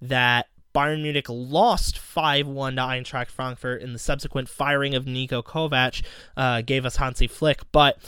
that 0.00 0.48
Bayern 0.74 1.02
Munich 1.02 1.28
lost 1.28 1.98
5 1.98 2.48
1 2.48 2.76
to 2.76 2.82
Eintracht 2.82 3.30
Frankfurt 3.30 3.80
in 3.80 3.92
the 3.92 3.98
subsequent 3.98 4.48
firing 4.48 4.94
of 4.94 5.04
Niko 5.04 5.42
Kovac, 5.42 6.02
uh, 6.36 6.62
gave 6.62 6.84
us 6.84 6.96
Hansi 6.96 7.28
Flick. 7.28 7.60
But 7.70 7.98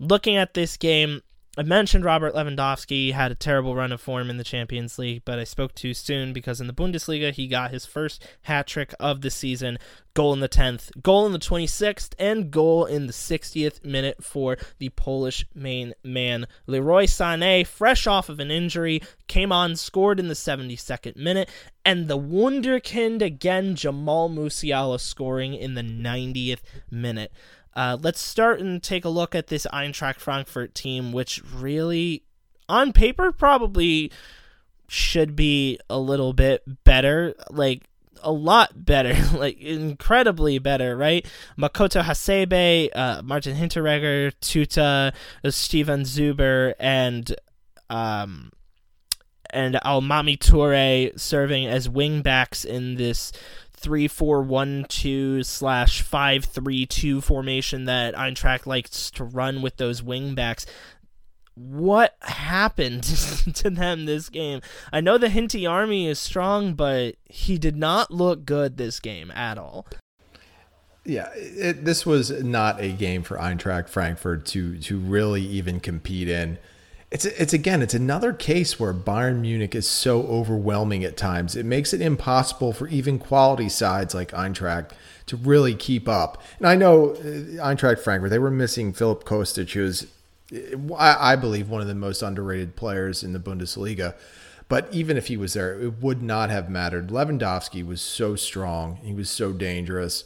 looking 0.00 0.36
at 0.36 0.54
this 0.54 0.76
game, 0.76 1.22
I 1.58 1.62
mentioned 1.62 2.04
Robert 2.04 2.34
Lewandowski 2.34 3.14
had 3.14 3.32
a 3.32 3.34
terrible 3.34 3.74
run 3.74 3.90
of 3.90 3.98
form 3.98 4.28
in 4.28 4.36
the 4.36 4.44
Champions 4.44 4.98
League, 4.98 5.22
but 5.24 5.38
I 5.38 5.44
spoke 5.44 5.74
too 5.74 5.94
soon 5.94 6.34
because 6.34 6.60
in 6.60 6.66
the 6.66 6.74
Bundesliga 6.74 7.32
he 7.32 7.48
got 7.48 7.70
his 7.70 7.86
first 7.86 8.22
hat 8.42 8.66
trick 8.66 8.92
of 9.00 9.22
the 9.22 9.30
season, 9.30 9.78
goal 10.12 10.34
in 10.34 10.40
the 10.40 10.50
10th, 10.50 11.02
goal 11.02 11.24
in 11.24 11.32
the 11.32 11.38
26th, 11.38 12.12
and 12.18 12.50
goal 12.50 12.84
in 12.84 13.06
the 13.06 13.12
60th 13.14 13.82
minute 13.82 14.22
for 14.22 14.58
the 14.78 14.90
Polish 14.90 15.46
main 15.54 15.94
man. 16.04 16.46
Leroy 16.66 17.04
Sané, 17.04 17.66
fresh 17.66 18.06
off 18.06 18.28
of 18.28 18.38
an 18.38 18.50
injury, 18.50 19.00
came 19.26 19.50
on, 19.50 19.76
scored 19.76 20.20
in 20.20 20.28
the 20.28 20.34
72nd 20.34 21.16
minute, 21.16 21.48
and 21.86 22.06
the 22.06 22.18
Wunderkind 22.18 23.22
again, 23.22 23.76
Jamal 23.76 24.28
Musiala 24.28 25.00
scoring 25.00 25.54
in 25.54 25.72
the 25.72 25.82
90th 25.82 26.60
minute. 26.90 27.32
Uh, 27.76 27.98
let's 28.00 28.20
start 28.20 28.58
and 28.58 28.82
take 28.82 29.04
a 29.04 29.08
look 29.10 29.34
at 29.34 29.48
this 29.48 29.66
Eintracht 29.72 30.16
Frankfurt 30.16 30.74
team, 30.74 31.12
which 31.12 31.42
really, 31.54 32.24
on 32.68 32.92
paper, 32.92 33.30
probably 33.30 34.10
should 34.88 35.36
be 35.36 35.78
a 35.90 35.98
little 35.98 36.32
bit 36.32 36.62
better. 36.84 37.34
Like, 37.50 37.82
a 38.22 38.32
lot 38.32 38.86
better, 38.86 39.14
like 39.38 39.60
incredibly 39.60 40.58
better, 40.58 40.96
right? 40.96 41.26
Makoto 41.58 42.02
Hasebe, 42.02 42.88
uh, 42.94 43.22
Martin 43.22 43.56
Hinteregger, 43.56 44.32
Tuta, 44.40 45.12
uh, 45.44 45.50
Steven 45.50 46.02
Zuber, 46.02 46.72
and 46.80 47.34
um, 47.90 48.50
and 49.50 49.76
Almamy 49.76 50.38
Toure 50.38 51.18
serving 51.18 51.66
as 51.66 51.88
wingbacks 51.88 52.64
in 52.64 52.96
this 52.96 53.32
three 53.86 54.08
four 54.08 54.42
one 54.42 54.84
two 54.88 55.44
slash 55.44 56.02
five 56.02 56.44
three 56.44 56.84
two 56.84 57.20
formation 57.20 57.84
that 57.84 58.16
Eintracht 58.16 58.66
likes 58.66 59.12
to 59.12 59.22
run 59.22 59.62
with 59.62 59.76
those 59.76 60.02
wingbacks. 60.02 60.66
What 61.54 62.16
happened 62.22 63.04
to 63.54 63.70
them 63.70 64.06
this 64.06 64.28
game? 64.28 64.60
I 64.92 65.00
know 65.00 65.18
the 65.18 65.28
Hinty 65.28 65.68
army 65.68 66.08
is 66.08 66.18
strong, 66.18 66.74
but 66.74 67.14
he 67.26 67.58
did 67.58 67.76
not 67.76 68.10
look 68.10 68.44
good 68.44 68.76
this 68.76 68.98
game 68.98 69.30
at 69.30 69.56
all. 69.56 69.86
Yeah, 71.04 71.28
it, 71.36 71.84
this 71.84 72.04
was 72.04 72.42
not 72.42 72.80
a 72.80 72.90
game 72.90 73.22
for 73.22 73.36
Eintracht 73.38 73.88
Frankfurt 73.88 74.46
to 74.46 74.78
to 74.78 74.98
really 74.98 75.42
even 75.42 75.78
compete 75.78 76.28
in 76.28 76.58
it's 77.16 77.24
it's 77.24 77.54
again 77.54 77.80
it's 77.80 77.94
another 77.94 78.34
case 78.34 78.78
where 78.78 78.92
Bayern 78.92 79.40
Munich 79.40 79.74
is 79.74 79.88
so 79.88 80.24
overwhelming 80.24 81.02
at 81.02 81.16
times. 81.16 81.56
It 81.56 81.64
makes 81.64 81.94
it 81.94 82.02
impossible 82.02 82.74
for 82.74 82.86
even 82.88 83.18
quality 83.18 83.70
sides 83.70 84.14
like 84.14 84.32
Eintracht 84.32 84.90
to 85.24 85.36
really 85.36 85.74
keep 85.74 86.10
up. 86.10 86.42
And 86.58 86.66
I 86.66 86.74
know 86.74 87.12
uh, 87.12 87.64
Eintracht 87.64 88.00
Frankfurt 88.00 88.28
they 88.28 88.38
were 88.38 88.50
missing 88.50 88.92
Filip 88.92 89.24
Kostic, 89.24 89.72
who's 89.72 90.06
I 90.98 91.36
believe 91.36 91.70
one 91.70 91.80
of 91.80 91.88
the 91.88 91.94
most 91.94 92.20
underrated 92.20 92.76
players 92.76 93.24
in 93.24 93.32
the 93.32 93.40
Bundesliga. 93.40 94.14
But 94.68 94.86
even 94.92 95.16
if 95.16 95.28
he 95.28 95.38
was 95.38 95.54
there, 95.54 95.80
it 95.80 96.02
would 96.02 96.22
not 96.22 96.50
have 96.50 96.68
mattered. 96.68 97.08
Lewandowski 97.08 97.86
was 97.86 98.02
so 98.02 98.36
strong. 98.36 98.96
He 98.96 99.14
was 99.14 99.30
so 99.30 99.52
dangerous 99.52 100.24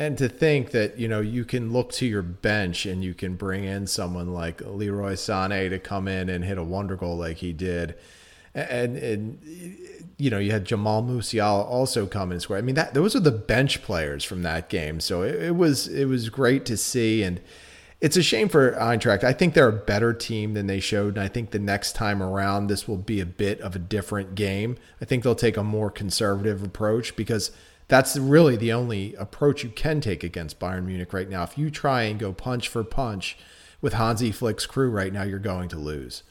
and 0.00 0.16
to 0.16 0.30
think 0.30 0.70
that 0.70 0.98
you 0.98 1.06
know 1.06 1.20
you 1.20 1.44
can 1.44 1.72
look 1.72 1.92
to 1.92 2.06
your 2.06 2.22
bench 2.22 2.86
and 2.86 3.04
you 3.04 3.12
can 3.12 3.36
bring 3.36 3.64
in 3.64 3.86
someone 3.86 4.32
like 4.32 4.62
Leroy 4.62 5.12
Sané 5.12 5.68
to 5.68 5.78
come 5.78 6.08
in 6.08 6.30
and 6.30 6.42
hit 6.42 6.56
a 6.56 6.64
wonder 6.64 6.96
goal 6.96 7.18
like 7.18 7.36
he 7.36 7.52
did, 7.52 7.94
and 8.54 8.96
and 8.96 9.38
you 10.16 10.30
know 10.30 10.38
you 10.38 10.52
had 10.52 10.64
Jamal 10.64 11.02
Musiala 11.02 11.64
also 11.64 12.06
come 12.06 12.32
and 12.32 12.40
score. 12.40 12.56
I 12.56 12.62
mean 12.62 12.76
that 12.76 12.94
those 12.94 13.14
are 13.14 13.20
the 13.20 13.30
bench 13.30 13.82
players 13.82 14.24
from 14.24 14.42
that 14.42 14.70
game. 14.70 15.00
So 15.00 15.22
it, 15.22 15.34
it 15.34 15.56
was 15.56 15.86
it 15.86 16.06
was 16.06 16.30
great 16.30 16.64
to 16.64 16.78
see, 16.78 17.22
and 17.22 17.38
it's 18.00 18.16
a 18.16 18.22
shame 18.22 18.48
for 18.48 18.72
Eintracht. 18.72 19.22
I 19.22 19.34
think 19.34 19.52
they're 19.52 19.68
a 19.68 19.72
better 19.72 20.14
team 20.14 20.54
than 20.54 20.66
they 20.66 20.80
showed, 20.80 21.16
and 21.16 21.22
I 21.22 21.28
think 21.28 21.50
the 21.50 21.58
next 21.58 21.92
time 21.92 22.22
around 22.22 22.68
this 22.68 22.88
will 22.88 22.96
be 22.96 23.20
a 23.20 23.26
bit 23.26 23.60
of 23.60 23.76
a 23.76 23.78
different 23.78 24.34
game. 24.34 24.78
I 24.98 25.04
think 25.04 25.24
they'll 25.24 25.34
take 25.34 25.58
a 25.58 25.62
more 25.62 25.90
conservative 25.90 26.62
approach 26.62 27.16
because 27.16 27.50
that's 27.90 28.16
really 28.16 28.56
the 28.56 28.72
only 28.72 29.14
approach 29.16 29.64
you 29.64 29.68
can 29.68 30.00
take 30.00 30.22
against 30.22 30.60
Bayern 30.60 30.86
Munich 30.86 31.12
right 31.12 31.28
now. 31.28 31.42
If 31.42 31.58
you 31.58 31.70
try 31.70 32.02
and 32.02 32.18
go 32.18 32.32
punch 32.32 32.68
for 32.68 32.84
punch 32.84 33.36
with 33.80 33.94
Hansi 33.94 34.30
Flick's 34.30 34.64
crew 34.64 34.88
right 34.88 35.12
now, 35.12 35.24
you're 35.24 35.40
going 35.40 35.68
to 35.70 35.76
lose. 35.76 36.22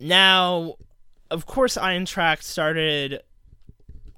Now, 0.00 0.76
of 1.30 1.44
course, 1.44 1.76
Eintracht 1.76 2.42
started 2.42 3.20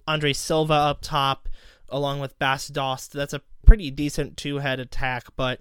Andre 0.06 0.32
Silva 0.32 0.72
up 0.72 1.00
top 1.02 1.48
along 1.88 2.20
with 2.20 2.38
Bas 2.38 2.68
Dost. 2.68 3.12
That's 3.12 3.34
a 3.34 3.42
pretty 3.66 3.90
decent 3.90 4.36
two 4.36 4.58
head 4.58 4.78
attack, 4.78 5.24
but 5.34 5.58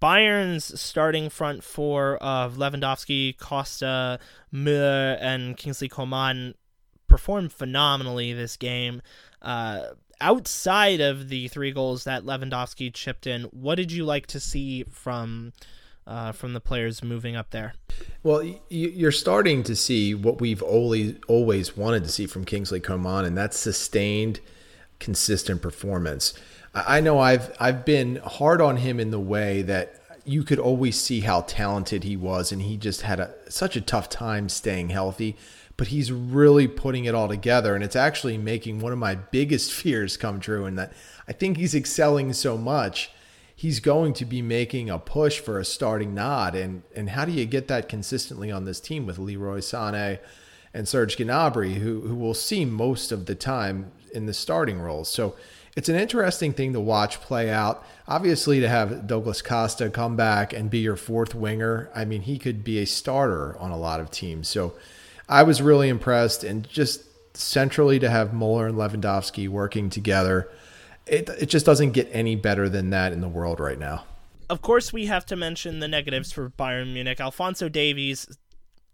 Bayern's 0.00 0.80
starting 0.80 1.28
front 1.28 1.62
four 1.62 2.16
of 2.16 2.56
Lewandowski, 2.56 3.36
Costa, 3.38 4.18
Müller, 4.52 5.18
and 5.20 5.56
Kingsley 5.56 5.88
Coman 5.88 6.54
performed 7.06 7.52
phenomenally 7.52 8.32
this 8.32 8.56
game. 8.56 9.02
Uh, 9.44 9.90
outside 10.20 11.00
of 11.00 11.28
the 11.28 11.46
three 11.48 11.70
goals 11.70 12.04
that 12.04 12.24
Lewandowski 12.24 12.92
chipped 12.92 13.26
in, 13.26 13.42
what 13.44 13.76
did 13.76 13.92
you 13.92 14.04
like 14.04 14.26
to 14.28 14.40
see 14.40 14.84
from 14.84 15.52
uh, 16.06 16.32
from 16.32 16.52
the 16.52 16.60
players 16.60 17.02
moving 17.02 17.36
up 17.36 17.50
there. 17.50 17.74
Well, 18.22 18.42
you're 18.68 19.12
starting 19.12 19.62
to 19.64 19.76
see 19.76 20.14
what 20.14 20.40
we've 20.40 20.62
always 20.62 21.14
always 21.28 21.76
wanted 21.76 22.04
to 22.04 22.10
see 22.10 22.26
from 22.26 22.44
Kingsley 22.44 22.80
Coman, 22.80 23.24
and 23.24 23.36
that's 23.36 23.58
sustained, 23.58 24.40
consistent 24.98 25.62
performance. 25.62 26.34
I 26.74 27.00
know 27.00 27.18
I've 27.18 27.54
I've 27.60 27.84
been 27.84 28.16
hard 28.16 28.60
on 28.60 28.78
him 28.78 28.98
in 28.98 29.10
the 29.10 29.20
way 29.20 29.62
that 29.62 30.00
you 30.24 30.42
could 30.42 30.58
always 30.58 30.98
see 30.98 31.20
how 31.20 31.42
talented 31.42 32.04
he 32.04 32.16
was, 32.16 32.50
and 32.50 32.62
he 32.62 32.76
just 32.76 33.02
had 33.02 33.20
a, 33.20 33.34
such 33.48 33.76
a 33.76 33.80
tough 33.80 34.08
time 34.08 34.48
staying 34.48 34.88
healthy. 34.88 35.36
But 35.76 35.88
he's 35.88 36.12
really 36.12 36.68
putting 36.68 37.04
it 37.04 37.14
all 37.14 37.28
together, 37.28 37.74
and 37.74 37.82
it's 37.82 37.96
actually 37.96 38.38
making 38.38 38.78
one 38.78 38.92
of 38.92 38.98
my 38.98 39.14
biggest 39.14 39.72
fears 39.80 40.16
come 40.16 40.40
true. 40.40 40.66
In 40.66 40.76
that 40.76 40.92
I 41.26 41.32
think 41.32 41.56
he's 41.56 41.74
excelling 41.74 42.32
so 42.32 42.56
much 42.56 43.10
he's 43.56 43.80
going 43.80 44.12
to 44.12 44.24
be 44.24 44.42
making 44.42 44.90
a 44.90 44.98
push 44.98 45.38
for 45.38 45.58
a 45.58 45.64
starting 45.64 46.14
nod. 46.14 46.54
And 46.54 46.82
and 46.94 47.10
how 47.10 47.24
do 47.24 47.32
you 47.32 47.46
get 47.46 47.68
that 47.68 47.88
consistently 47.88 48.50
on 48.50 48.64
this 48.64 48.80
team 48.80 49.06
with 49.06 49.18
Leroy 49.18 49.58
Sané 49.58 50.18
and 50.72 50.88
Serge 50.88 51.16
Gnabry, 51.16 51.74
who 51.74 52.02
who 52.02 52.14
will 52.14 52.34
see 52.34 52.64
most 52.64 53.12
of 53.12 53.26
the 53.26 53.34
time 53.34 53.92
in 54.12 54.26
the 54.26 54.34
starting 54.34 54.80
roles? 54.80 55.08
So 55.08 55.36
it's 55.76 55.88
an 55.88 55.96
interesting 55.96 56.52
thing 56.52 56.72
to 56.72 56.80
watch 56.80 57.20
play 57.20 57.50
out. 57.50 57.84
Obviously, 58.06 58.60
to 58.60 58.68
have 58.68 59.06
Douglas 59.06 59.42
Costa 59.42 59.90
come 59.90 60.14
back 60.14 60.52
and 60.52 60.70
be 60.70 60.78
your 60.78 60.96
fourth 60.96 61.34
winger, 61.34 61.90
I 61.94 62.04
mean, 62.04 62.22
he 62.22 62.38
could 62.38 62.62
be 62.62 62.78
a 62.78 62.86
starter 62.86 63.56
on 63.58 63.72
a 63.72 63.76
lot 63.76 63.98
of 63.98 64.10
teams. 64.10 64.46
So 64.48 64.74
I 65.28 65.42
was 65.42 65.62
really 65.62 65.88
impressed, 65.88 66.44
and 66.44 66.68
just 66.68 67.02
centrally 67.36 67.98
to 67.98 68.10
have 68.10 68.32
Muller 68.32 68.66
and 68.66 68.76
Lewandowski 68.76 69.48
working 69.48 69.90
together 69.90 70.48
it 71.06 71.28
it 71.28 71.46
just 71.46 71.66
doesn't 71.66 71.92
get 71.92 72.08
any 72.12 72.36
better 72.36 72.68
than 72.68 72.90
that 72.90 73.12
in 73.12 73.20
the 73.20 73.28
world 73.28 73.60
right 73.60 73.78
now. 73.78 74.04
Of 74.48 74.62
course, 74.62 74.92
we 74.92 75.06
have 75.06 75.26
to 75.26 75.36
mention 75.36 75.80
the 75.80 75.88
negatives 75.88 76.32
for 76.32 76.50
Bayern 76.50 76.92
Munich. 76.92 77.20
Alphonso 77.20 77.68
Davies 77.68 78.28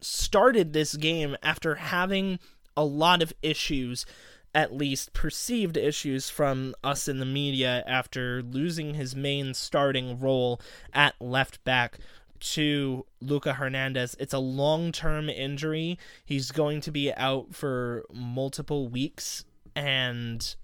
started 0.00 0.72
this 0.72 0.96
game 0.96 1.36
after 1.42 1.76
having 1.76 2.38
a 2.76 2.84
lot 2.84 3.20
of 3.20 3.32
issues, 3.42 4.06
at 4.54 4.74
least 4.74 5.12
perceived 5.12 5.76
issues 5.76 6.30
from 6.30 6.74
us 6.82 7.08
in 7.08 7.18
the 7.18 7.26
media 7.26 7.84
after 7.86 8.42
losing 8.42 8.94
his 8.94 9.14
main 9.14 9.54
starting 9.54 10.18
role 10.18 10.60
at 10.92 11.14
left 11.20 11.62
back 11.64 11.98
to 12.40 13.06
Luca 13.20 13.54
Hernandez. 13.54 14.16
It's 14.18 14.34
a 14.34 14.38
long 14.38 14.92
term 14.92 15.28
injury. 15.28 15.98
He's 16.24 16.50
going 16.50 16.80
to 16.82 16.90
be 16.90 17.12
out 17.14 17.54
for 17.54 18.04
multiple 18.12 18.88
weeks, 18.88 19.44
and 19.74 20.54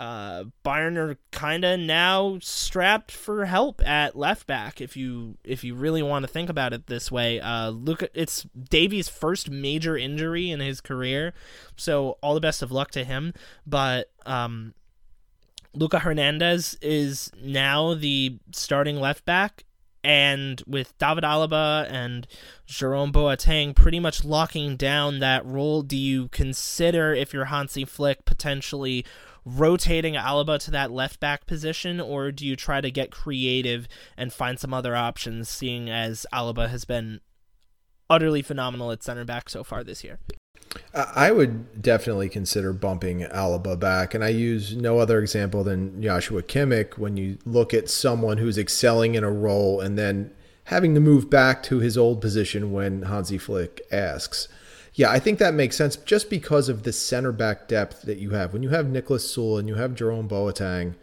uh, 0.00 0.44
Bayern 0.64 0.96
are 0.96 1.18
kind 1.30 1.62
of 1.62 1.78
now 1.78 2.38
strapped 2.40 3.12
for 3.12 3.44
help 3.44 3.86
at 3.86 4.16
left 4.16 4.46
back. 4.46 4.80
If 4.80 4.96
you 4.96 5.36
if 5.44 5.62
you 5.62 5.74
really 5.74 6.02
want 6.02 6.22
to 6.22 6.32
think 6.32 6.48
about 6.48 6.72
it 6.72 6.86
this 6.86 7.12
way, 7.12 7.38
uh, 7.38 7.68
look, 7.68 8.02
it's 8.14 8.46
Davy's 8.70 9.10
first 9.10 9.50
major 9.50 9.98
injury 9.98 10.50
in 10.50 10.60
his 10.60 10.80
career, 10.80 11.34
so 11.76 12.16
all 12.22 12.32
the 12.32 12.40
best 12.40 12.62
of 12.62 12.72
luck 12.72 12.90
to 12.92 13.04
him. 13.04 13.34
But 13.66 14.10
um, 14.24 14.72
Luca 15.74 15.98
Hernandez 15.98 16.78
is 16.80 17.30
now 17.42 17.92
the 17.92 18.38
starting 18.52 18.96
left 18.96 19.26
back, 19.26 19.64
and 20.02 20.62
with 20.66 20.96
David 20.98 21.24
Alaba 21.24 21.86
and 21.90 22.26
Jerome 22.66 23.12
Boateng 23.12 23.74
pretty 23.74 24.00
much 24.00 24.24
locking 24.24 24.76
down 24.76 25.18
that 25.18 25.44
role, 25.44 25.82
do 25.82 25.96
you 25.96 26.28
consider 26.28 27.12
if 27.12 27.32
you're 27.32 27.46
Hansi 27.46 27.84
Flick 27.84 28.24
potentially 28.24 29.04
rotating 29.44 30.14
Alaba 30.14 30.58
to 30.60 30.70
that 30.70 30.90
left 30.90 31.20
back 31.20 31.46
position, 31.46 32.00
or 32.00 32.30
do 32.30 32.46
you 32.46 32.56
try 32.56 32.80
to 32.80 32.90
get 32.90 33.10
creative 33.10 33.88
and 34.16 34.32
find 34.32 34.58
some 34.58 34.74
other 34.74 34.94
options, 34.94 35.48
seeing 35.48 35.88
as 35.90 36.26
Alaba 36.32 36.68
has 36.68 36.84
been 36.84 37.20
utterly 38.08 38.42
phenomenal 38.42 38.90
at 38.90 39.02
center 39.02 39.24
back 39.24 39.48
so 39.48 39.64
far 39.64 39.84
this 39.84 40.04
year? 40.04 40.18
I 40.94 41.32
would 41.32 41.82
definitely 41.82 42.28
consider 42.28 42.72
bumping 42.72 43.20
Alaba 43.20 43.78
back, 43.78 44.14
and 44.14 44.24
I 44.24 44.28
use 44.28 44.76
no 44.76 44.98
other 44.98 45.20
example 45.20 45.64
than 45.64 46.00
Joshua 46.02 46.42
Kimmich 46.42 46.96
when 46.96 47.16
you 47.16 47.38
look 47.44 47.74
at 47.74 47.88
someone 47.88 48.38
who's 48.38 48.58
excelling 48.58 49.14
in 49.14 49.24
a 49.24 49.30
role 49.30 49.80
and 49.80 49.98
then 49.98 50.32
having 50.64 50.94
to 50.94 51.00
move 51.00 51.28
back 51.28 51.62
to 51.64 51.78
his 51.78 51.98
old 51.98 52.20
position 52.20 52.72
when 52.72 53.02
Hansi 53.02 53.38
Flick 53.38 53.80
asks. 53.90 54.46
Yeah, 54.94 55.10
I 55.10 55.18
think 55.18 55.38
that 55.38 55.54
makes 55.54 55.76
sense 55.76 55.96
just 55.96 56.30
because 56.30 56.68
of 56.68 56.82
the 56.82 56.92
center 56.92 57.32
back 57.32 57.68
depth 57.68 58.02
that 58.02 58.18
you 58.18 58.30
have. 58.30 58.52
When 58.52 58.62
you 58.62 58.70
have 58.70 58.88
Nicholas 58.88 59.36
Süle 59.36 59.58
and 59.58 59.68
you 59.68 59.76
have 59.76 59.94
Jerome 59.94 60.28
Boateng, 60.28 60.94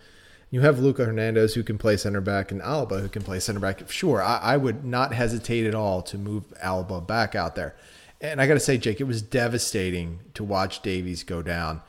you 0.50 0.62
have 0.62 0.80
Luca 0.80 1.06
Hernandez 1.06 1.54
who 1.56 1.63
can 1.63 1.78
play 1.78 1.98
center 1.98 2.22
back 2.22 2.52
and 2.52 2.62
Alaba 2.62 3.02
who 3.02 3.10
can 3.10 3.24
play 3.24 3.39
center 3.39 3.60
back. 3.60 3.89
Sure, 3.89 4.22
I, 4.22 4.38
I 4.38 4.58
would 4.58 4.86
not 4.86 5.13
hesitate 5.13 5.65
at 5.65 5.76
all 5.76 6.02
to 6.04 6.17
move 6.17 6.54
Alaba 6.63 7.06
back 7.06 7.36
out 7.36 7.56
there. 7.56 7.76
And 8.19 8.41
I 8.41 8.47
got 8.47 8.56
to 8.56 8.60
say, 8.60 8.77
Jake, 8.77 8.99
it 8.99 9.06
was 9.06 9.21
devastating 9.21 10.19
to 10.34 10.43
watch 10.43 10.82
Davies 10.82 11.23
go 11.23 11.41
down. 11.41 11.82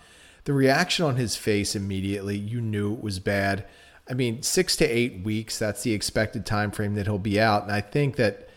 The 0.44 0.52
reaction 0.52 1.04
on 1.04 1.16
his 1.16 1.36
face 1.36 1.74
immediately, 1.74 2.36
you 2.36 2.60
knew 2.60 2.94
it 2.94 3.02
was 3.02 3.18
bad. 3.18 3.66
I 4.08 4.14
mean, 4.14 4.42
six 4.42 4.76
to 4.76 4.86
eight 4.86 5.22
weeks, 5.22 5.58
that's 5.58 5.82
the 5.82 5.92
expected 5.92 6.46
time 6.46 6.70
frame 6.70 6.94
that 6.94 7.06
he'll 7.06 7.18
be 7.18 7.40
out. 7.40 7.62
And 7.62 7.72
I 7.72 7.80
think 7.80 8.16
that 8.16 8.48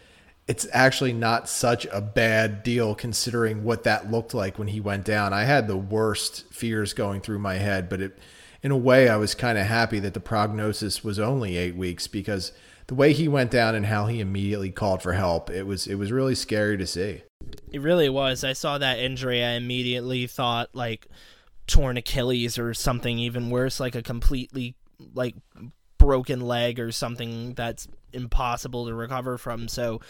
it's 0.48 0.68
actually 0.74 1.14
not 1.14 1.48
such 1.48 1.86
a 1.92 2.02
bad 2.02 2.64
deal 2.64 2.96
considering 2.96 3.64
what 3.64 3.84
that 3.84 4.12
looked 4.12 4.34
like 4.34 4.58
when 4.58 4.70
he 4.70 4.80
went 4.80 5.06
down. 5.06 5.34
I 5.34 5.44
had 5.44 5.68
the 5.68 5.78
worst 5.78 6.52
fears 6.54 6.94
going 6.94 7.22
through 7.22 7.40
my 7.40 7.56
head, 7.56 7.90
but 7.90 8.02
it, 8.02 8.20
in 8.62 8.72
a 8.72 8.78
way, 8.78 9.08
I 9.08 9.18
was 9.18 9.34
kind 9.34 9.58
of 9.58 9.66
happy 9.66 10.00
that 10.00 10.14
the 10.14 10.20
prognosis 10.20 11.04
was 11.04 11.20
only 11.20 11.58
eight 11.58 11.76
weeks 11.76 12.08
because 12.08 12.52
the 12.88 12.96
way 12.96 13.14
he 13.14 13.28
went 13.28 13.52
down 13.52 13.76
and 13.76 13.86
how 13.86 14.08
he 14.08 14.20
immediately 14.20 14.72
called 14.72 15.02
for 15.02 15.14
help, 15.14 15.50
it 15.50 15.64
was 15.64 15.88
it 15.88 15.96
was 15.96 16.12
really 16.12 16.36
scary 16.36 16.78
to 16.78 16.88
see. 16.88 17.22
It 17.72 17.82
really 17.82 18.10
was. 18.10 18.44
I 18.44 18.54
saw 18.54 18.78
that 18.78 19.00
injury. 19.00 19.44
I 19.44 19.52
immediately 19.52 20.28
thought 20.28 20.70
like 20.74 21.08
torn 21.68 21.98
Achilles 21.98 22.58
or 22.58 22.74
something 22.74 23.18
even 23.18 23.50
worse, 23.50 23.80
like 23.80 23.96
a 23.96 24.02
completely 24.02 24.76
like 25.14 25.36
broken 25.98 26.42
leg 26.42 26.80
or 26.80 26.92
something 26.92 27.54
that's 27.54 27.88
impossible 28.12 28.88
to 28.88 28.94
recover 28.94 29.38
from. 29.38 29.68
So 29.68 30.02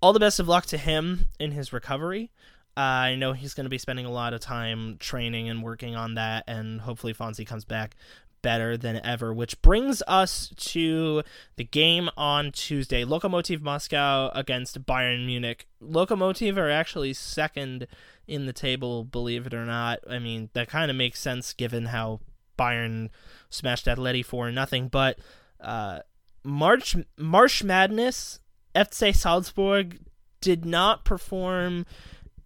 all 0.00 0.12
the 0.12 0.20
best 0.20 0.40
of 0.40 0.48
luck 0.48 0.66
to 0.66 0.78
him 0.78 1.26
in 1.38 1.52
his 1.52 1.72
recovery. 1.72 2.30
Uh, 2.74 2.80
I 2.80 3.14
know 3.16 3.34
he's 3.34 3.52
going 3.52 3.66
to 3.66 3.70
be 3.70 3.78
spending 3.78 4.06
a 4.06 4.10
lot 4.10 4.32
of 4.32 4.40
time 4.40 4.96
training 4.98 5.50
and 5.50 5.62
working 5.62 5.94
on 5.94 6.14
that, 6.14 6.44
and 6.46 6.80
hopefully 6.80 7.12
Fonzie 7.12 7.46
comes 7.46 7.66
back 7.66 7.96
better 8.42 8.76
than 8.76 9.00
ever. 9.04 9.32
Which 9.32 9.60
brings 9.62 10.02
us 10.06 10.52
to 10.56 11.22
the 11.56 11.64
game 11.64 12.10
on 12.16 12.52
Tuesday: 12.52 13.04
Lokomotiv 13.04 13.62
Moscow 13.62 14.30
against 14.34 14.84
Bayern 14.84 15.24
Munich. 15.26 15.66
Lokomotiv 15.82 16.56
are 16.56 16.70
actually 16.70 17.14
second 17.14 17.86
in 18.26 18.46
the 18.46 18.52
table, 18.52 19.04
believe 19.04 19.46
it 19.46 19.54
or 19.54 19.64
not. 19.64 20.00
I 20.08 20.18
mean, 20.18 20.50
that 20.52 20.68
kind 20.68 20.90
of 20.90 20.96
makes 20.96 21.20
sense 21.20 21.52
given 21.52 21.86
how 21.86 22.20
Bayern 22.58 23.10
smashed 23.50 23.86
Atleti 23.86 24.24
for 24.24 24.50
nothing. 24.50 24.88
But 24.88 25.18
uh, 25.60 26.00
March 26.44 26.96
March 27.16 27.62
Madness 27.64 28.40
FC 28.74 29.14
Salzburg 29.14 30.00
did 30.40 30.64
not 30.64 31.04
perform 31.04 31.86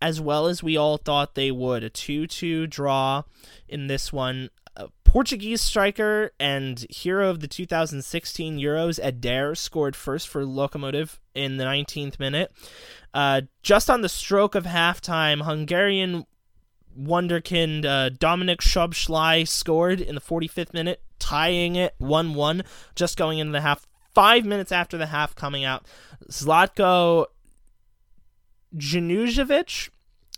as 0.01 0.21
well 0.21 0.47
as 0.47 0.63
we 0.63 0.77
all 0.77 0.99
thought 0.99 1.35
they 1.35 1.51
would. 1.51 1.83
A 1.83 1.91
2 1.91 2.27
2 2.27 2.67
draw 2.67 3.23
in 3.69 3.87
this 3.87 4.13
one. 4.13 4.51
A 4.77 4.89
Portuguese 5.05 5.63
striker 5.63 6.33
and 6.39 6.85
hero 6.91 7.31
of 7.31 7.41
the 7.41 7.49
2016 7.49 8.59
Euros, 8.59 9.01
Eder, 9.03 9.55
scored 9.55 9.97
first 9.97 10.29
for 10.29 10.43
Lokomotiv 10.45 11.19
in 11.35 11.57
the 11.57 11.65
19th 11.65 12.19
minute. 12.19 12.53
Uh, 13.15 13.43
just 13.63 13.89
on 13.89 14.03
the 14.03 14.09
stroke 14.09 14.55
of 14.55 14.65
halftime, 14.65 15.43
Hungarian 15.43 16.27
wonderkind 16.99 17.85
uh, 17.85 18.11
Dominik 18.11 18.59
Szoboszlai 18.59 19.49
scored 19.49 20.01
in 20.01 20.15
the 20.15 20.21
45th 20.21 20.75
minute, 20.75 21.03
tying 21.19 21.77
it 21.77 21.95
1 21.99 22.35
1, 22.35 22.63
just 22.95 23.17
going 23.17 23.39
into 23.39 23.53
the 23.53 23.61
half 23.63 23.87
five 24.15 24.45
minutes 24.45 24.73
after 24.73 24.97
the 24.97 25.07
half 25.07 25.35
coming 25.35 25.65
out, 25.65 25.87
Zlatko 26.31 27.27
Januzovic, 28.75 29.91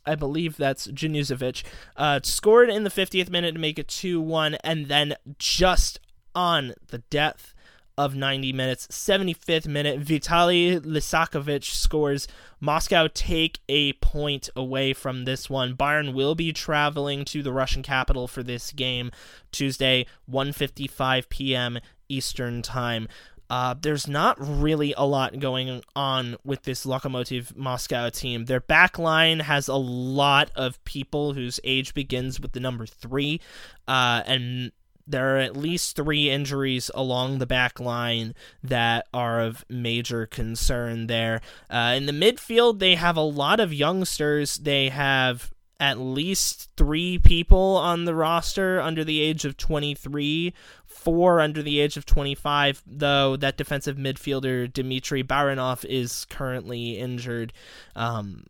I 0.09 0.14
believe 0.14 0.57
that's 0.57 0.87
Januzovic, 0.88 1.62
uh, 1.97 2.21
scored 2.23 2.71
in 2.71 2.85
the 2.85 2.90
50th 2.90 3.31
minute 3.31 3.53
to 3.53 3.61
make 3.61 3.79
it 3.79 3.88
2 3.88 4.21
1, 4.21 4.57
and 4.64 4.87
then 4.87 5.14
just 5.38 6.01
on 6.35 6.75
the 6.88 6.99
depth 6.99 7.55
of 7.99 8.14
90 8.14 8.53
minutes, 8.53 8.87
75th 8.87 9.66
minute, 9.66 10.01
Vitaly 10.01 10.79
Lisakovich 10.81 11.73
scores. 11.73 12.29
Moscow 12.61 13.09
take 13.12 13.59
a 13.68 13.92
point 13.94 14.49
away 14.55 14.92
from 14.92 15.25
this 15.25 15.51
one. 15.51 15.75
Bayern 15.75 16.14
will 16.14 16.37
be 16.37 16.53
traveling 16.53 17.25
to 17.25 17.42
the 17.42 17.53
Russian 17.53 17.83
capital 17.83 18.29
for 18.29 18.44
this 18.44 18.71
game 18.71 19.11
Tuesday, 19.51 20.07
1:55 20.31 21.29
p.m. 21.29 21.81
Eastern 22.09 22.62
Time. 22.62 23.09
Uh, 23.51 23.75
there's 23.81 24.07
not 24.07 24.37
really 24.39 24.95
a 24.97 25.07
lot 25.07 25.39
going 25.39 25.83
on 25.97 26.37
with 26.45 26.65
this 26.65 26.85
Lokomotiv 26.85 27.57
Moscow 27.57 28.11
team. 28.11 28.45
Their 28.45 28.61
back 28.61 28.99
line 28.99 29.41
has 29.41 29.69
a 29.69 29.77
lot 29.77 30.51
of 30.55 30.83
people 30.85 31.33
whose 31.35 31.59
age 31.65 31.95
begins 31.95 32.41
with 32.41 32.53
the 32.53 32.61
number 32.61 32.87
three, 32.87 33.41
uh, 33.87 34.23
and 34.27 34.73
there 35.07 35.37
are 35.37 35.41
at 35.41 35.57
least 35.57 35.97
three 35.97 36.31
injuries 36.31 36.91
along 36.95 37.39
the 37.39 37.47
back 37.47 37.81
line 37.81 38.35
that 38.63 39.07
are 39.15 39.41
of 39.41 39.65
major 39.69 40.27
concern 40.27 41.07
there. 41.07 41.41
Uh, 41.71 41.95
in 41.97 42.05
the 42.05 42.13
midfield, 42.13 42.79
they 42.79 42.95
have 42.95 43.17
a 43.17 43.23
lot 43.23 43.59
of 43.59 43.73
youngsters. 43.73 44.59
They 44.59 44.91
have 44.91 45.51
at 45.81 45.99
least 45.99 46.71
three 46.77 47.19
people 47.19 47.77
on 47.77 48.05
the 48.05 48.14
roster 48.14 48.81
under 48.81 49.05
the 49.05 49.21
age 49.21 49.45
of 49.45 49.57
23, 49.57 50.53
four 50.85 51.41
under 51.41 51.62
the 51.62 51.81
age 51.81 51.97
of 51.97 52.05
25, 52.05 52.83
though 52.87 53.37
that 53.37 53.57
defensive 53.57 53.97
midfielder 53.97 54.73
Dmitri 54.73 55.23
Barinov 55.23 55.85
is 55.85 56.25
currently 56.27 56.99
injured. 56.99 57.53
Um, 57.95 58.45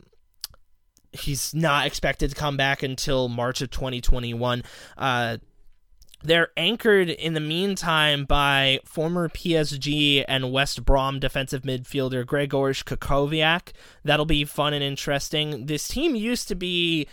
he's 1.11 1.53
not 1.53 1.85
expected 1.85 2.31
to 2.31 2.35
come 2.35 2.57
back 2.57 2.83
until 2.83 3.29
March 3.29 3.61
of 3.61 3.69
2021. 3.69 4.63
Uh, 4.97 5.37
they're 6.23 6.49
anchored 6.57 7.09
in 7.09 7.33
the 7.33 7.39
meantime 7.39 8.25
by 8.25 8.79
former 8.83 9.29
PSG 9.29 10.25
and 10.27 10.51
West 10.51 10.83
Brom 10.83 11.19
defensive 11.19 11.61
midfielder 11.61 12.25
Grzegorz 12.25 12.83
Krychowiak. 12.83 13.71
That'll 14.03 14.25
be 14.25 14.43
fun 14.43 14.73
and 14.73 14.83
interesting. 14.83 15.67
This 15.67 15.87
team 15.87 16.15
used 16.15 16.47
to 16.49 16.55
be 16.55 17.07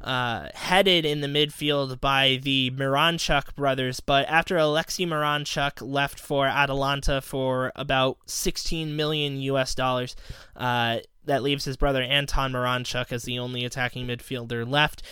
uh, 0.00 0.48
headed 0.54 1.04
in 1.04 1.20
the 1.20 1.26
midfield 1.26 2.00
by 2.00 2.38
the 2.42 2.70
Miranchuk 2.70 3.54
brothers, 3.54 4.00
but 4.00 4.26
after 4.28 4.56
Alexei 4.56 5.04
Miranchuk 5.04 5.86
left 5.86 6.18
for 6.18 6.46
Atalanta 6.46 7.20
for 7.20 7.72
about 7.76 8.18
16 8.26 8.96
million 8.96 9.40
US 9.40 9.74
dollars, 9.74 10.16
uh, 10.56 10.98
that 11.24 11.42
leaves 11.42 11.64
his 11.64 11.76
brother 11.76 12.02
Anton 12.02 12.52
Miranchuk 12.52 13.12
as 13.12 13.24
the 13.24 13.38
only 13.38 13.64
attacking 13.64 14.06
midfielder 14.06 14.68
left. 14.68 15.02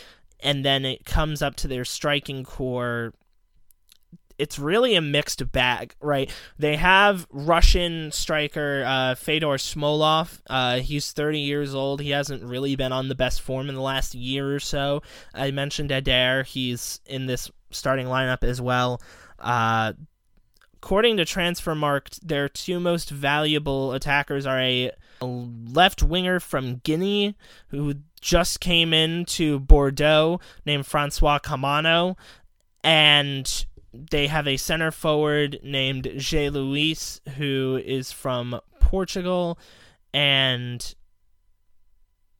And 0.40 0.64
then 0.64 0.85
it 0.85 1.05
comes 1.05 1.42
up 1.42 1.57
to 1.57 1.68
their 1.68 1.85
striking 1.85 2.44
core 2.44 3.12
it's 4.38 4.59
really 4.59 4.94
a 4.94 5.01
mixed 5.01 5.51
bag, 5.53 5.94
right? 6.01 6.31
They 6.59 6.77
have 6.77 7.27
Russian 7.31 8.12
striker 8.12 8.85
uh, 8.87 9.14
Fedor 9.14 9.57
Smolov. 9.57 10.40
Uh, 10.49 10.79
he's 10.79 11.12
30 11.12 11.40
years 11.40 11.75
old. 11.75 12.01
He 12.01 12.11
hasn't 12.11 12.42
really 12.42 12.77
been 12.77 12.92
on 12.92 13.09
the 13.09 13.14
best 13.14 13.40
form 13.40 13.68
in 13.68 13.75
the 13.75 13.81
last 13.81 14.14
year 14.14 14.55
or 14.55 14.61
so. 14.61 15.03
I 15.35 15.51
mentioned 15.51 15.90
Eder. 15.90 16.42
He's 16.42 17.01
in 17.07 17.27
this 17.27 17.51
starting 17.70 18.07
lineup 18.07 18.44
as 18.44 18.61
well. 18.61 19.01
Uh, 19.38 19.94
according 20.75 21.16
to 21.16 21.25
Transfermarkt, 21.25 22.20
their 22.20 22.49
two 22.49 22.79
most 22.79 23.11
valuable 23.11 23.92
attackers 23.92 24.46
are 24.46 24.61
a, 24.61 24.90
left 25.22 26.03
winger 26.03 26.38
from 26.38 26.77
Guinea 26.85 27.35
who 27.68 27.94
just 28.20 28.61
came 28.61 28.92
in 28.92 29.25
to 29.25 29.59
Bordeaux 29.59 30.40
named 30.66 30.87
Francois 30.87 31.38
Kamano 31.38 32.16
and 32.85 33.66
they 34.11 34.26
have 34.26 34.46
a 34.46 34.56
center 34.56 34.90
forward 34.90 35.61
named 35.62 36.04
Zé 36.04 36.50
Luís, 36.50 37.20
who 37.37 37.80
is 37.85 38.12
from 38.12 38.61
Portugal 38.80 39.59
and 40.12 40.94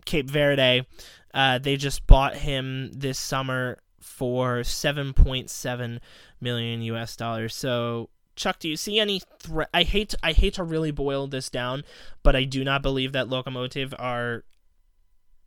Cape 0.05 0.31
Verde. 0.31 0.87
Uh, 1.35 1.59
they 1.59 1.77
just 1.77 2.07
bought 2.07 2.37
him 2.37 2.91
this 2.93 3.19
summer 3.19 3.79
for 4.01 4.61
7.7 4.61 6.01
million 6.41 6.83
US 6.83 7.17
dollars. 7.17 7.55
So, 7.55 8.09
Chuck, 8.37 8.59
do 8.59 8.69
you 8.69 8.77
see 8.77 8.99
any 8.99 9.21
threat? 9.39 9.69
I 9.75 9.83
hate 9.83 10.15
I 10.23 10.33
hate 10.33 10.55
to 10.55 10.65
really 10.65 10.91
boil 10.91 11.27
this 11.27 11.51
down, 11.51 11.85
but 12.23 12.37
I 12.37 12.45
do 12.45 12.65
not 12.65 12.83
believe 12.83 13.13
that 13.13 13.29
Lokomotiv 13.29 13.95
are 13.99 14.45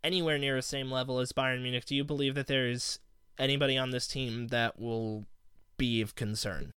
anywhere 0.04 0.38
near 0.38 0.56
the 0.56 0.62
same 0.62 0.92
level 0.92 1.20
as 1.20 1.32
Bayern 1.32 1.62
Munich. 1.62 1.86
Do 1.86 1.96
you 1.96 2.04
believe 2.04 2.36
that 2.36 2.48
there 2.48 2.68
is 2.68 3.00
anybody 3.38 3.78
on 3.78 3.92
this 3.92 4.08
team 4.08 4.48
that 4.48 4.80
will 4.80 5.26
be 5.80 6.02
of 6.02 6.16
concern. 6.16 6.72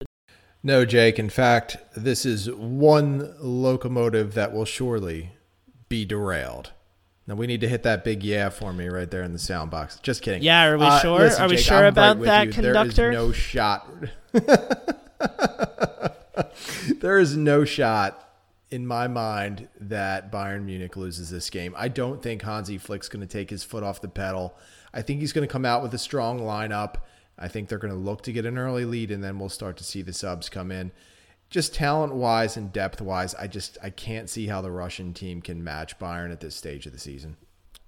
No, 0.63 0.87
Jake. 0.87 1.19
In 1.19 1.29
fact, 1.29 1.77
this 1.95 2.25
is 2.25 2.51
one 2.51 3.35
locomotive 3.39 4.33
that 4.35 4.55
will 4.55 4.65
surely 4.65 5.33
be 5.91 6.07
derailed. 6.07 6.73
Now 7.27 7.35
we 7.35 7.47
need 7.47 7.61
to 7.61 7.69
hit 7.69 7.83
that 7.83 8.05
big 8.05 8.23
yeah 8.23 8.49
for 8.49 8.73
me 8.73 8.89
right 8.89 9.11
there 9.11 9.23
in 9.23 9.33
the 9.33 9.39
sound 9.39 9.71
box. 9.71 9.99
Just 10.03 10.23
kidding. 10.23 10.43
Yeah, 10.43 10.67
are 10.67 10.79
we 10.79 10.87
uh, 10.87 10.99
sure? 11.01 11.19
Listen, 11.19 11.43
are 11.43 11.49
we 11.49 11.57
Jake, 11.57 11.65
sure 11.67 11.79
I'm 11.79 11.87
about 11.87 12.17
right 12.17 12.25
that 12.25 12.47
you. 12.47 12.53
conductor? 12.53 12.95
There 12.95 13.13
is 13.13 13.17
no 13.17 13.33
shot. 13.33 13.89
there 17.01 17.19
is 17.19 17.37
no 17.37 17.65
shot 17.65 18.19
in 18.71 18.87
my 18.87 19.07
mind 19.07 19.69
that 19.81 20.33
Bayern 20.33 20.65
Munich 20.65 20.97
loses 20.97 21.31
this 21.31 21.51
game. 21.51 21.75
I 21.77 21.89
don't 21.89 22.23
think 22.23 22.43
Hansi 22.43 22.79
Flick's 22.79 23.09
going 23.09 23.21
to 23.21 23.27
take 23.27 23.51
his 23.51 23.63
foot 23.63 23.83
off 23.83 24.01
the 24.01 24.09
pedal. 24.09 24.55
I 24.95 25.03
think 25.03 25.21
he's 25.21 25.33
going 25.33 25.47
to 25.47 25.53
come 25.53 25.65
out 25.65 25.83
with 25.83 25.95
a 25.95 25.99
strong 25.99 26.41
lineup. 26.41 26.97
I 27.39 27.49
think 27.49 27.69
they're 27.69 27.79
going 27.79 27.93
to 27.93 27.99
look 27.99 28.23
to 28.23 28.33
get 28.33 28.47
an 28.47 28.59
early 28.59 28.85
lead, 28.85 29.11
and 29.11 29.23
then 29.23 29.39
we'll 29.39 29.49
start 29.49 29.77
to 29.79 29.85
see 29.85 30.03
the 30.03 30.13
subs 30.13 30.49
come 30.49 30.71
in. 30.71 30.93
Just 31.51 31.75
talent 31.75 32.15
wise 32.15 32.57
and 32.57 32.73
depth 32.73 33.01
wise, 33.01 33.35
I 33.35 33.47
just 33.47 33.77
I 33.83 33.91
can't 33.91 34.31
see 34.31 34.47
how 34.47 34.63
the 34.63 34.71
Russian 34.71 35.13
team 35.13 35.43
can 35.43 35.63
match 35.63 35.99
Bayern 35.99 36.33
at 36.33 36.41
this 36.41 36.55
stage 36.55 36.87
of 36.87 36.93
the 36.93 36.99
season. 36.99 37.37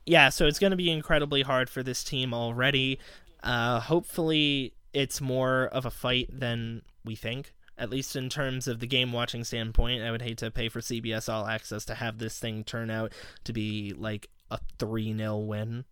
Yeah, 0.06 0.28
so 0.28 0.46
it's 0.46 0.58
going 0.58 0.72
to 0.72 0.76
be 0.76 0.90
incredibly 0.90 1.42
hard 1.42 1.70
for 1.70 1.82
this 1.82 2.04
team 2.04 2.34
already. 2.34 2.98
Uh, 3.42 3.80
hopefully, 3.80 4.74
it's 4.92 5.20
more 5.20 5.64
of 5.66 5.86
a 5.86 5.90
fight 5.90 6.28
than 6.30 6.82
we 7.04 7.14
think. 7.14 7.54
At 7.76 7.90
least 7.90 8.14
in 8.14 8.28
terms 8.28 8.68
of 8.68 8.80
the 8.80 8.86
game 8.86 9.12
watching 9.12 9.44
standpoint, 9.44 10.02
I 10.02 10.10
would 10.10 10.22
hate 10.22 10.38
to 10.38 10.50
pay 10.50 10.68
for 10.68 10.80
CBS 10.80 11.32
All 11.32 11.46
Access 11.46 11.84
to 11.86 11.94
have 11.94 12.18
this 12.18 12.38
thing 12.38 12.64
turn 12.64 12.90
out 12.90 13.12
to 13.44 13.52
be 13.52 13.92
like 13.96 14.28
a 14.50 14.58
3 14.78 15.16
0 15.16 15.38
win. 15.38 15.84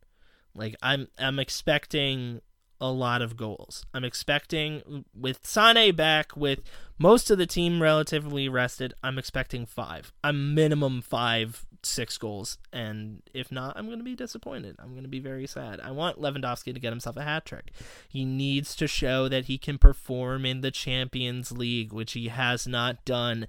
Like 0.54 0.76
I'm 0.82 1.08
I'm 1.18 1.38
expecting 1.38 2.40
a 2.82 2.90
lot 2.90 3.22
of 3.22 3.36
goals. 3.36 3.86
I'm 3.94 4.04
expecting 4.04 5.04
with 5.14 5.46
Sane 5.46 5.94
back, 5.94 6.36
with 6.36 6.58
most 6.98 7.30
of 7.30 7.38
the 7.38 7.46
team 7.46 7.80
relatively 7.80 8.48
rested, 8.48 8.92
I'm 9.04 9.18
expecting 9.18 9.64
five. 9.66 10.12
I'm 10.24 10.54
minimum 10.54 11.00
five, 11.00 11.64
six 11.84 12.18
goals. 12.18 12.58
And 12.72 13.22
if 13.32 13.52
not, 13.52 13.76
I'm 13.76 13.86
going 13.86 13.98
to 13.98 14.04
be 14.04 14.16
disappointed. 14.16 14.76
I'm 14.80 14.90
going 14.90 15.04
to 15.04 15.08
be 15.08 15.20
very 15.20 15.46
sad. 15.46 15.80
I 15.80 15.92
want 15.92 16.20
Lewandowski 16.20 16.74
to 16.74 16.80
get 16.80 16.92
himself 16.92 17.16
a 17.16 17.22
hat 17.22 17.44
trick. 17.44 17.70
He 18.08 18.24
needs 18.24 18.74
to 18.76 18.88
show 18.88 19.28
that 19.28 19.44
he 19.44 19.58
can 19.58 19.78
perform 19.78 20.44
in 20.44 20.60
the 20.60 20.72
Champions 20.72 21.52
League, 21.52 21.92
which 21.92 22.12
he 22.12 22.28
has 22.28 22.66
not 22.66 23.04
done 23.04 23.46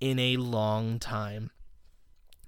in 0.00 0.20
a 0.20 0.36
long 0.36 1.00
time. 1.00 1.50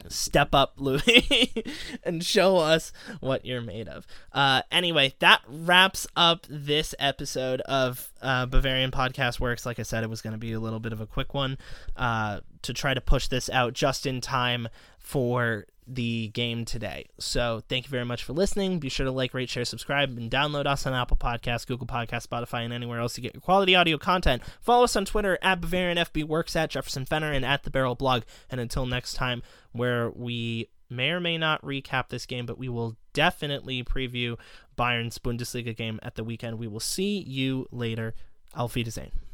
Step 0.06 0.54
up, 0.54 0.74
Louis, 0.76 1.52
and 2.04 2.24
show 2.24 2.56
us 2.56 2.92
what 3.20 3.44
you're 3.44 3.60
made 3.60 3.88
of. 3.88 4.06
Uh, 4.32 4.62
anyway, 4.70 5.14
that 5.18 5.42
wraps 5.48 6.06
up 6.16 6.46
this 6.48 6.94
episode 6.98 7.60
of 7.62 8.12
uh, 8.22 8.46
Bavarian 8.46 8.90
Podcast 8.90 9.40
Works. 9.40 9.66
Like 9.66 9.78
I 9.78 9.82
said, 9.82 10.04
it 10.04 10.10
was 10.10 10.22
going 10.22 10.32
to 10.32 10.38
be 10.38 10.52
a 10.52 10.60
little 10.60 10.80
bit 10.80 10.92
of 10.92 11.00
a 11.00 11.06
quick 11.06 11.34
one 11.34 11.58
uh, 11.96 12.40
to 12.62 12.72
try 12.72 12.94
to 12.94 13.00
push 13.00 13.28
this 13.28 13.50
out 13.50 13.72
just 13.72 14.06
in 14.06 14.20
time 14.20 14.68
for 14.98 15.66
the 15.88 16.28
game 16.28 16.64
today. 16.64 17.06
So 17.18 17.62
thank 17.68 17.86
you 17.86 17.90
very 17.90 18.04
much 18.04 18.22
for 18.22 18.32
listening. 18.32 18.78
Be 18.78 18.88
sure 18.88 19.06
to 19.06 19.12
like, 19.12 19.32
rate, 19.32 19.48
share, 19.48 19.64
subscribe, 19.64 20.16
and 20.16 20.30
download 20.30 20.66
us 20.66 20.86
on 20.86 20.92
Apple 20.92 21.16
Podcasts, 21.16 21.66
Google 21.66 21.86
Podcasts, 21.86 22.26
Spotify, 22.26 22.64
and 22.64 22.72
anywhere 22.72 23.00
else 23.00 23.16
you 23.16 23.22
get 23.22 23.34
your 23.34 23.40
quality 23.40 23.74
audio 23.74 23.96
content. 23.96 24.42
Follow 24.60 24.84
us 24.84 24.96
on 24.96 25.04
Twitter 25.04 25.38
at 25.40 25.60
Bavarian 25.60 25.98
FB 25.98 26.24
Works 26.24 26.54
at 26.54 26.70
Jefferson 26.70 27.06
Fenner 27.06 27.32
and 27.32 27.44
at 27.44 27.62
the 27.62 27.70
Barrel 27.70 27.94
Blog. 27.94 28.22
And 28.50 28.60
until 28.60 28.86
next 28.86 29.14
time, 29.14 29.42
where 29.72 30.10
we 30.10 30.68
may 30.90 31.10
or 31.10 31.20
may 31.20 31.38
not 31.38 31.62
recap 31.62 32.08
this 32.08 32.26
game, 32.26 32.46
but 32.46 32.58
we 32.58 32.68
will 32.68 32.96
definitely 33.12 33.82
preview 33.82 34.38
Bayern's 34.76 35.18
Bundesliga 35.18 35.76
game 35.76 35.98
at 36.02 36.14
the 36.14 36.24
weekend. 36.24 36.58
We 36.58 36.68
will 36.68 36.80
see 36.80 37.18
you 37.18 37.66
later. 37.70 38.14
Auf 38.54 38.74
Wiedersehen. 38.74 39.27